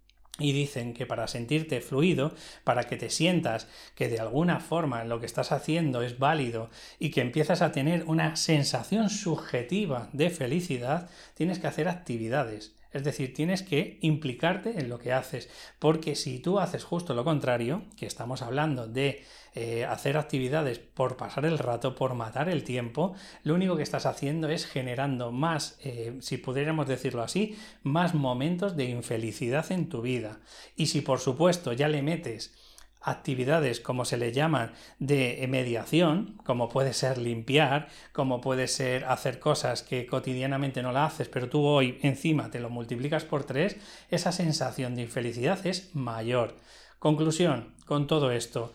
y 0.41 0.53
dicen 0.53 0.95
que 0.95 1.07
para 1.07 1.29
sentirte 1.29 1.81
fluido, 1.81 2.33
para 2.65 2.85
que 2.85 2.97
te 2.97 3.11
sientas 3.11 3.69
que 3.95 4.09
de 4.09 4.19
alguna 4.19 4.61
forma 4.61 5.05
lo 5.05 5.21
que 5.21 5.27
estás 5.27 5.53
haciendo 5.53 6.03
es 6.03 6.19
válido 6.19 6.71
y 6.99 7.11
que 7.11 7.21
empiezas 7.21 7.63
a 7.63 7.73
tener 7.73 8.05
una 8.05 8.37
sensación 8.37 9.11
subjetiva 9.11 10.09
de 10.13 10.31
felicidad, 10.31 11.11
tienes 11.35 11.59
que 11.59 11.67
hacer 11.67 11.89
actividades. 11.89 12.75
Es 12.93 13.05
decir, 13.05 13.33
tienes 13.33 13.63
que 13.63 13.99
implicarte 14.01 14.81
en 14.81 14.89
lo 14.89 14.99
que 14.99 15.13
haces, 15.13 15.49
porque 15.79 16.17
si 16.17 16.41
tú 16.41 16.59
haces 16.59 16.85
justo 16.85 17.15
lo 17.15 17.25
contrario, 17.25 17.85
que 17.97 18.07
estamos 18.07 18.43
hablando 18.43 18.89
de 18.89 19.25
eh, 19.55 19.85
hacer 19.85 20.17
actividades 20.17 20.79
por 20.79 21.17
pasar 21.17 21.45
el 21.45 21.59
rato, 21.59 21.95
por 21.95 22.15
matar 22.15 22.49
el 22.49 22.65
tiempo, 22.65 23.15
lo 23.45 23.55
único 23.55 23.77
que 23.77 23.83
estás 23.83 24.07
haciendo 24.07 24.49
es 24.49 24.67
generando 24.67 25.33
más, 25.33 25.79
eh, 25.83 26.17
si 26.21 26.39
pudiéramos 26.39 26.89
decirlo 26.89 27.23
así, 27.23 27.57
más 27.83 28.15
momentos 28.15 28.77
de 28.77 28.85
infelicidad 28.85 29.71
en 29.71 29.89
tu 29.89 30.03
vida. 30.03 30.41
Y 30.77 30.87
si 30.87 31.01
por 31.01 31.21
supuesto 31.21 31.73
ya 31.73 31.89
le 31.89 32.03
metes 32.03 32.55
actividades, 33.01 33.81
como 33.81 34.05
se 34.05 34.17
le 34.17 34.33
llaman, 34.33 34.73
de 34.99 35.45
mediación, 35.49 36.39
como 36.45 36.69
puede 36.69 36.93
ser 36.93 37.19
limpiar, 37.19 37.89
como 38.13 38.41
puede 38.41 38.69
ser 38.69 39.05
hacer 39.05 39.39
cosas 39.39 39.83
que 39.83 40.07
cotidianamente 40.07 40.83
no 40.83 40.93
la 40.93 41.07
haces, 41.07 41.29
pero 41.29 41.49
tú 41.49 41.65
hoy 41.65 41.99
encima 42.03 42.51
te 42.51 42.61
lo 42.61 42.71
multiplicas 42.71 43.25
por 43.25 43.45
tres, 43.45 43.77
esa 44.11 44.33
sensación 44.33 44.95
de 44.95 45.03
infelicidad 45.03 45.67
es 45.67 45.95
mayor. 45.95 46.57
Conclusión, 46.99 47.75
con 47.87 48.07
todo 48.07 48.31
esto, 48.31 48.73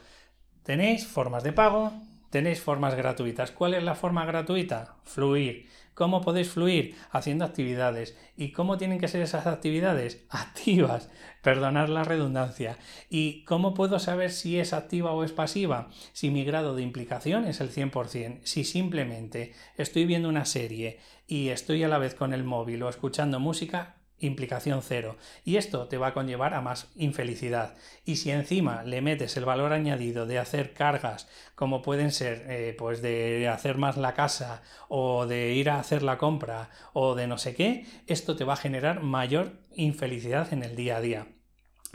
tenéis 0.63 1.05
formas 1.05 1.43
de 1.43 1.53
pago, 1.53 1.93
tenéis 2.31 2.59
formas 2.59 2.95
gratuitas. 2.95 3.51
¿Cuál 3.51 3.75
es 3.75 3.83
la 3.83 3.95
forma 3.95 4.25
gratuita? 4.25 4.95
Fluir. 5.03 5.69
¿Cómo 5.95 6.19
podéis 6.19 6.49
fluir? 6.49 6.95
Haciendo 7.09 7.45
actividades. 7.45 8.17
¿Y 8.35 8.51
cómo 8.51 8.77
tienen 8.77 8.99
que 8.99 9.07
ser 9.07 9.21
esas 9.21 9.47
actividades? 9.47 10.25
Activas. 10.29 11.09
Perdonad 11.41 11.87
la 11.87 12.03
redundancia. 12.03 12.77
¿Y 13.09 13.45
cómo 13.45 13.73
puedo 13.73 13.97
saber 13.97 14.31
si 14.31 14.59
es 14.59 14.73
activa 14.73 15.13
o 15.13 15.23
es 15.23 15.31
pasiva? 15.31 15.89
Si 16.11 16.29
mi 16.31 16.43
grado 16.43 16.75
de 16.75 16.83
implicación 16.83 17.45
es 17.45 17.61
el 17.61 17.71
100%. 17.71 18.41
Si 18.43 18.65
simplemente 18.65 19.53
estoy 19.77 20.05
viendo 20.05 20.27
una 20.27 20.43
serie 20.43 20.99
y 21.27 21.47
estoy 21.47 21.81
a 21.83 21.87
la 21.87 21.97
vez 21.97 22.13
con 22.13 22.33
el 22.33 22.43
móvil 22.43 22.83
o 22.83 22.89
escuchando 22.89 23.39
música, 23.39 23.95
implicación 24.19 24.81
cero. 24.81 25.17
Y 25.43 25.57
esto 25.57 25.87
te 25.87 25.97
va 25.97 26.07
a 26.07 26.13
conllevar 26.13 26.53
a 26.53 26.61
más 26.61 26.87
infelicidad. 26.95 27.75
Y 28.05 28.17
si 28.17 28.31
encima 28.31 28.83
le 28.83 29.01
metes 29.01 29.37
el 29.37 29.45
valor 29.45 29.73
añadido 29.73 30.25
de 30.25 30.39
hacer 30.39 30.73
cargas, 30.73 31.27
como 31.55 31.81
pueden 31.81 32.11
ser, 32.11 32.45
eh, 32.47 32.75
pues 32.77 33.01
de 33.01 33.47
hacer 33.47 33.77
más 33.77 33.97
la 33.97 34.13
casa, 34.13 34.61
o 34.87 35.25
de 35.25 35.53
ir 35.53 35.69
a 35.69 35.79
hacer 35.79 36.03
la 36.03 36.17
compra, 36.17 36.69
o 36.93 37.15
de 37.15 37.27
no 37.27 37.37
sé 37.37 37.55
qué, 37.55 37.85
esto 38.07 38.35
te 38.35 38.43
va 38.43 38.53
a 38.53 38.57
generar 38.57 39.01
mayor 39.01 39.53
infelicidad 39.73 40.51
en 40.53 40.63
el 40.63 40.75
día 40.75 40.97
a 40.97 41.01
día. 41.01 41.27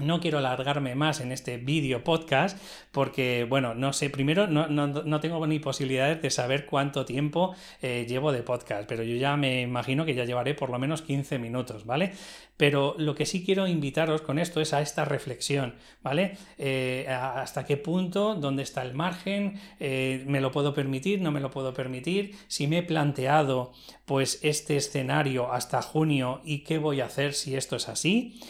No 0.01 0.21
quiero 0.21 0.39
alargarme 0.39 0.95
más 0.95 1.21
en 1.21 1.33
este 1.33 1.59
vídeo 1.59 2.03
podcast 2.03 2.59
porque, 2.91 3.47
bueno, 3.49 3.75
no 3.75 3.93
sé, 3.93 4.11
primero 4.11 4.47
no, 4.47 4.67
no, 4.69 5.21
tengo 5.21 5.47
ni 5.47 5.59
posibilidades 5.59 6.23
de 6.23 6.31
saber 6.31 6.67
cuánto 6.67 7.05
tiempo 7.05 7.55
eh, 7.83 8.07
llevo 8.09 8.33
de 8.33 8.43
podcast, 8.43 8.89
pero 8.89 9.03
yo 9.03 9.17
ya 9.17 9.37
me 9.37 9.63
imagino 9.63 10.05
que 10.05 10.15
ya 10.15 10.25
llevaré 10.25 10.55
por 10.55 10.71
lo 10.71 10.79
menos 10.79 11.03
15 11.03 11.39
minutos, 11.39 11.85
¿vale? 11.85 12.13
Pero 12.57 12.95
lo 12.99 13.15
que 13.15 13.25
sí 13.27 13.45
quiero 13.45 13.67
invitaros 13.67 14.21
con 14.23 14.39
esto 14.39 14.61
es 14.61 14.75
a 14.75 14.83
esta 14.83 15.05
reflexión, 15.05 15.75
¿vale? 16.03 16.37
Eh, 16.59 17.07
hasta 17.09 17.65
qué 17.65 17.77
punto, 17.77 18.35
dónde 18.35 18.63
está 18.63 18.83
el 18.83 18.93
margen, 18.95 19.59
eh, 19.79 20.25
me 20.27 20.41
lo 20.41 20.51
puedo 20.51 20.75
permitir, 20.75 21.23
no 21.23 21.33
me 21.33 21.41
lo 21.41 21.51
puedo 21.51 21.73
permitir, 21.73 22.35
si 22.49 22.67
me 22.67 22.79
he 22.79 22.83
planteado 22.83 23.73
pues 24.05 24.41
este 24.43 24.77
escenario 24.77 25.53
hasta 25.53 25.81
junio 25.81 26.41
y 26.45 26.59
qué 26.65 26.79
voy 26.79 27.01
a 27.01 27.07
hacer 27.07 27.33
si 27.33 27.57
esto 27.57 27.77
es 27.77 27.89
así. 27.89 28.41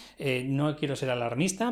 no 0.47 0.77
quiero 0.77 0.97
ser 0.97 1.11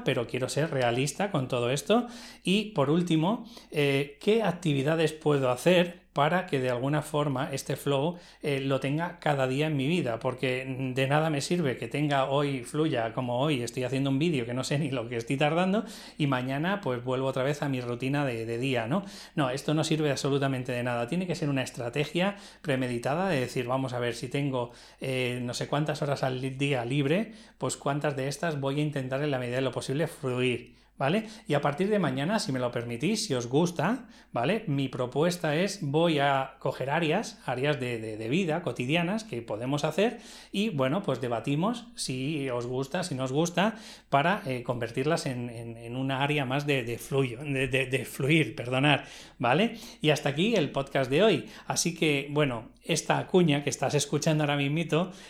pero 0.04 0.26
quiero 0.26 0.48
ser 0.48 0.70
realista 0.70 1.30
con 1.30 1.48
todo 1.48 1.70
esto. 1.70 2.06
Y 2.42 2.72
por 2.72 2.90
último, 2.90 3.46
eh, 3.70 4.18
¿qué 4.20 4.42
actividades 4.42 5.12
puedo 5.12 5.50
hacer 5.50 6.07
para 6.12 6.46
que 6.46 6.58
de 6.58 6.70
alguna 6.70 7.02
forma 7.02 7.50
este 7.52 7.76
flow 7.76 8.18
eh, 8.42 8.60
lo 8.60 8.80
tenga 8.80 9.18
cada 9.20 9.46
día 9.46 9.66
en 9.66 9.76
mi 9.76 9.86
vida, 9.86 10.18
porque 10.18 10.64
de 10.94 11.06
nada 11.06 11.30
me 11.30 11.40
sirve 11.40 11.76
que 11.76 11.88
tenga 11.88 12.24
hoy 12.24 12.64
fluya 12.64 13.12
como 13.12 13.40
hoy, 13.40 13.62
estoy 13.62 13.84
haciendo 13.84 14.10
un 14.10 14.18
vídeo 14.18 14.46
que 14.46 14.54
no 14.54 14.64
sé 14.64 14.78
ni 14.80 14.90
lo 14.90 15.08
que 15.08 15.16
estoy 15.16 15.36
tardando 15.36 15.84
y 16.16 16.26
mañana 16.26 16.80
pues 16.80 17.04
vuelvo 17.04 17.26
otra 17.26 17.42
vez 17.42 17.62
a 17.62 17.68
mi 17.68 17.80
rutina 17.80 18.24
de, 18.24 18.58
día, 18.58 18.86
¿no? 18.86 19.04
No, 19.36 19.50
esto 19.50 19.74
no 19.74 19.84
sirve 19.84 20.10
absolutamente 20.10 20.72
de 20.72 20.82
nada, 20.82 21.06
tiene 21.06 21.26
que 21.26 21.34
ser 21.34 21.48
una 21.48 21.62
estrategia 21.62 22.36
premeditada 22.62 23.28
de 23.28 23.40
decir, 23.40 23.66
vamos 23.66 23.92
a 23.92 23.98
ver, 23.98 24.14
si 24.14 24.28
tengo 24.28 24.72
eh, 25.00 25.40
no 25.42 25.54
sé 25.54 25.68
cuántas 25.68 26.02
horas 26.02 26.22
al 26.22 26.40
día 26.58 26.84
libre, 26.84 27.32
pues 27.58 27.76
cuántas 27.76 28.16
de 28.16 28.28
estas 28.28 28.58
voy 28.58 28.80
a 28.80 28.82
intentar 28.82 29.22
en 29.22 29.30
la 29.30 29.38
medida 29.38 29.56
de 29.56 29.62
lo 29.62 29.72
posible 29.72 30.06
fluir 30.06 30.77
¿vale? 30.98 31.26
Y 31.46 31.54
a 31.54 31.60
partir 31.60 31.88
de 31.88 31.98
mañana, 31.98 32.38
si 32.38 32.52
me 32.52 32.58
lo 32.58 32.70
permitís, 32.70 33.26
si 33.26 33.34
os 33.34 33.46
gusta, 33.46 34.06
¿vale? 34.32 34.64
Mi 34.66 34.88
propuesta 34.88 35.56
es 35.56 35.78
voy 35.82 36.18
a 36.18 36.56
coger 36.58 36.90
áreas, 36.90 37.40
áreas 37.46 37.80
de, 37.80 38.28
vida 38.28 38.62
cotidianas 38.62 39.24
que 39.24 39.40
podemos 39.40 39.84
hacer 39.84 40.18
y, 40.52 40.68
bueno, 40.68 41.02
pues 41.02 41.20
debatimos 41.20 41.86
si 41.94 42.50
os 42.50 42.66
gusta, 42.66 43.04
si 43.04 43.14
no 43.14 43.24
os 43.24 43.32
gusta, 43.32 43.76
para 44.10 44.42
eh, 44.44 44.62
convertirlas 44.62 45.24
en, 45.26 45.48
en, 45.48 45.96
una 45.96 46.22
área 46.22 46.44
más 46.44 46.66
de, 46.66 46.82
de 46.82 46.98
fluyo, 46.98 47.38
de, 47.38 48.04
fluir, 48.04 48.54
perdonar, 48.54 49.06
¿vale? 49.38 49.78
Y 50.02 50.10
hasta 50.10 50.28
aquí 50.28 50.54
el 50.56 50.70
podcast 50.70 51.10
de 51.10 51.22
hoy. 51.22 51.46
Así 51.66 51.94
que, 51.94 52.28
bueno, 52.30 52.68
esta 52.84 53.26
cuña 53.26 53.64
que 53.64 53.70
estás 53.70 53.94
escuchando 53.94 54.44
ahora 54.44 54.56
mismo 54.56 54.68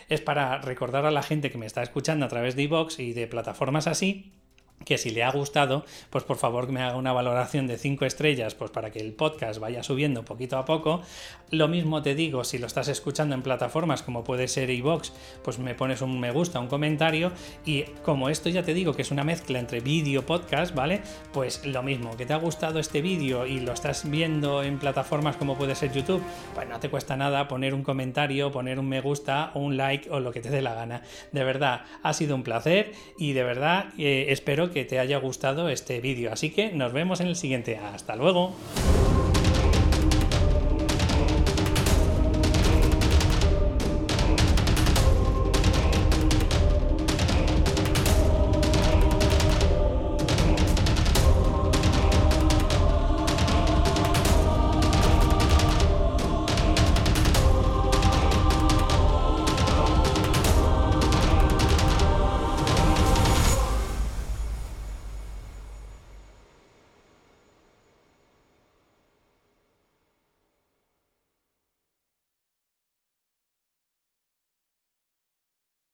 es 0.09 0.21
para 0.21 0.59
recordar 0.59 1.05
a 1.05 1.11
la 1.11 1.23
gente 1.23 1.49
que 1.49 1.57
me 1.57 1.65
está 1.65 1.81
escuchando 1.81 2.25
a 2.25 2.29
través 2.29 2.55
de 2.55 2.63
iVoox 2.63 2.99
y 2.99 3.13
de 3.13 3.27
plataformas 3.27 3.87
así 3.87 4.38
que 4.85 4.97
si 4.97 5.09
le 5.11 5.23
ha 5.23 5.31
gustado, 5.31 5.85
pues 6.09 6.23
por 6.23 6.37
favor 6.37 6.65
que 6.65 6.71
me 6.71 6.81
haga 6.81 6.95
una 6.95 7.13
valoración 7.13 7.67
de 7.67 7.77
5 7.77 8.05
estrellas, 8.05 8.55
pues 8.55 8.71
para 8.71 8.91
que 8.91 8.99
el 8.99 9.13
podcast 9.13 9.59
vaya 9.59 9.83
subiendo 9.83 10.25
poquito 10.25 10.57
a 10.57 10.65
poco. 10.65 11.01
Lo 11.51 11.67
mismo 11.67 12.01
te 12.01 12.15
digo, 12.15 12.43
si 12.43 12.57
lo 12.57 12.67
estás 12.67 12.87
escuchando 12.87 13.35
en 13.35 13.41
plataformas 13.41 14.03
como 14.03 14.23
puede 14.23 14.47
ser 14.47 14.69
iVoox, 14.69 15.11
pues 15.43 15.59
me 15.59 15.75
pones 15.75 16.01
un 16.01 16.19
me 16.19 16.31
gusta, 16.31 16.59
un 16.59 16.67
comentario. 16.67 17.31
Y 17.65 17.83
como 18.03 18.29
esto 18.29 18.49
ya 18.49 18.63
te 18.63 18.73
digo 18.73 18.93
que 18.93 19.01
es 19.01 19.11
una 19.11 19.23
mezcla 19.23 19.59
entre 19.59 19.79
vídeo 19.79 20.25
podcast, 20.25 20.73
¿vale? 20.75 21.01
Pues 21.33 21.65
lo 21.65 21.83
mismo, 21.83 22.15
que 22.17 22.25
te 22.25 22.33
ha 22.33 22.37
gustado 22.37 22.79
este 22.79 23.01
vídeo 23.01 23.45
y 23.45 23.59
lo 23.59 23.73
estás 23.73 24.09
viendo 24.09 24.63
en 24.63 24.79
plataformas 24.79 25.37
como 25.37 25.57
puede 25.57 25.75
ser 25.75 25.91
YouTube, 25.91 26.21
pues 26.53 26.67
no 26.67 26.79
te 26.79 26.89
cuesta 26.89 27.15
nada 27.15 27.47
poner 27.47 27.73
un 27.73 27.83
comentario, 27.83 28.51
poner 28.51 28.79
un 28.79 28.87
me 28.87 29.01
gusta 29.01 29.51
o 29.53 29.59
un 29.59 29.77
like 29.77 30.09
o 30.09 30.19
lo 30.19 30.31
que 30.31 30.41
te 30.41 30.49
dé 30.49 30.61
la 30.61 30.73
gana. 30.73 31.01
De 31.31 31.43
verdad, 31.43 31.81
ha 32.03 32.13
sido 32.13 32.35
un 32.35 32.43
placer 32.43 32.91
y 33.17 33.33
de 33.33 33.43
verdad 33.43 33.87
eh, 33.97 34.27
que 34.71 34.85
te 34.85 34.99
haya 34.99 35.17
gustado 35.17 35.69
este 35.69 35.99
vídeo. 36.01 36.31
Así 36.31 36.51
que 36.51 36.71
nos 36.71 36.93
vemos 36.93 37.19
en 37.21 37.27
el 37.27 37.35
siguiente. 37.35 37.77
Hasta 37.77 38.15
luego. 38.15 38.55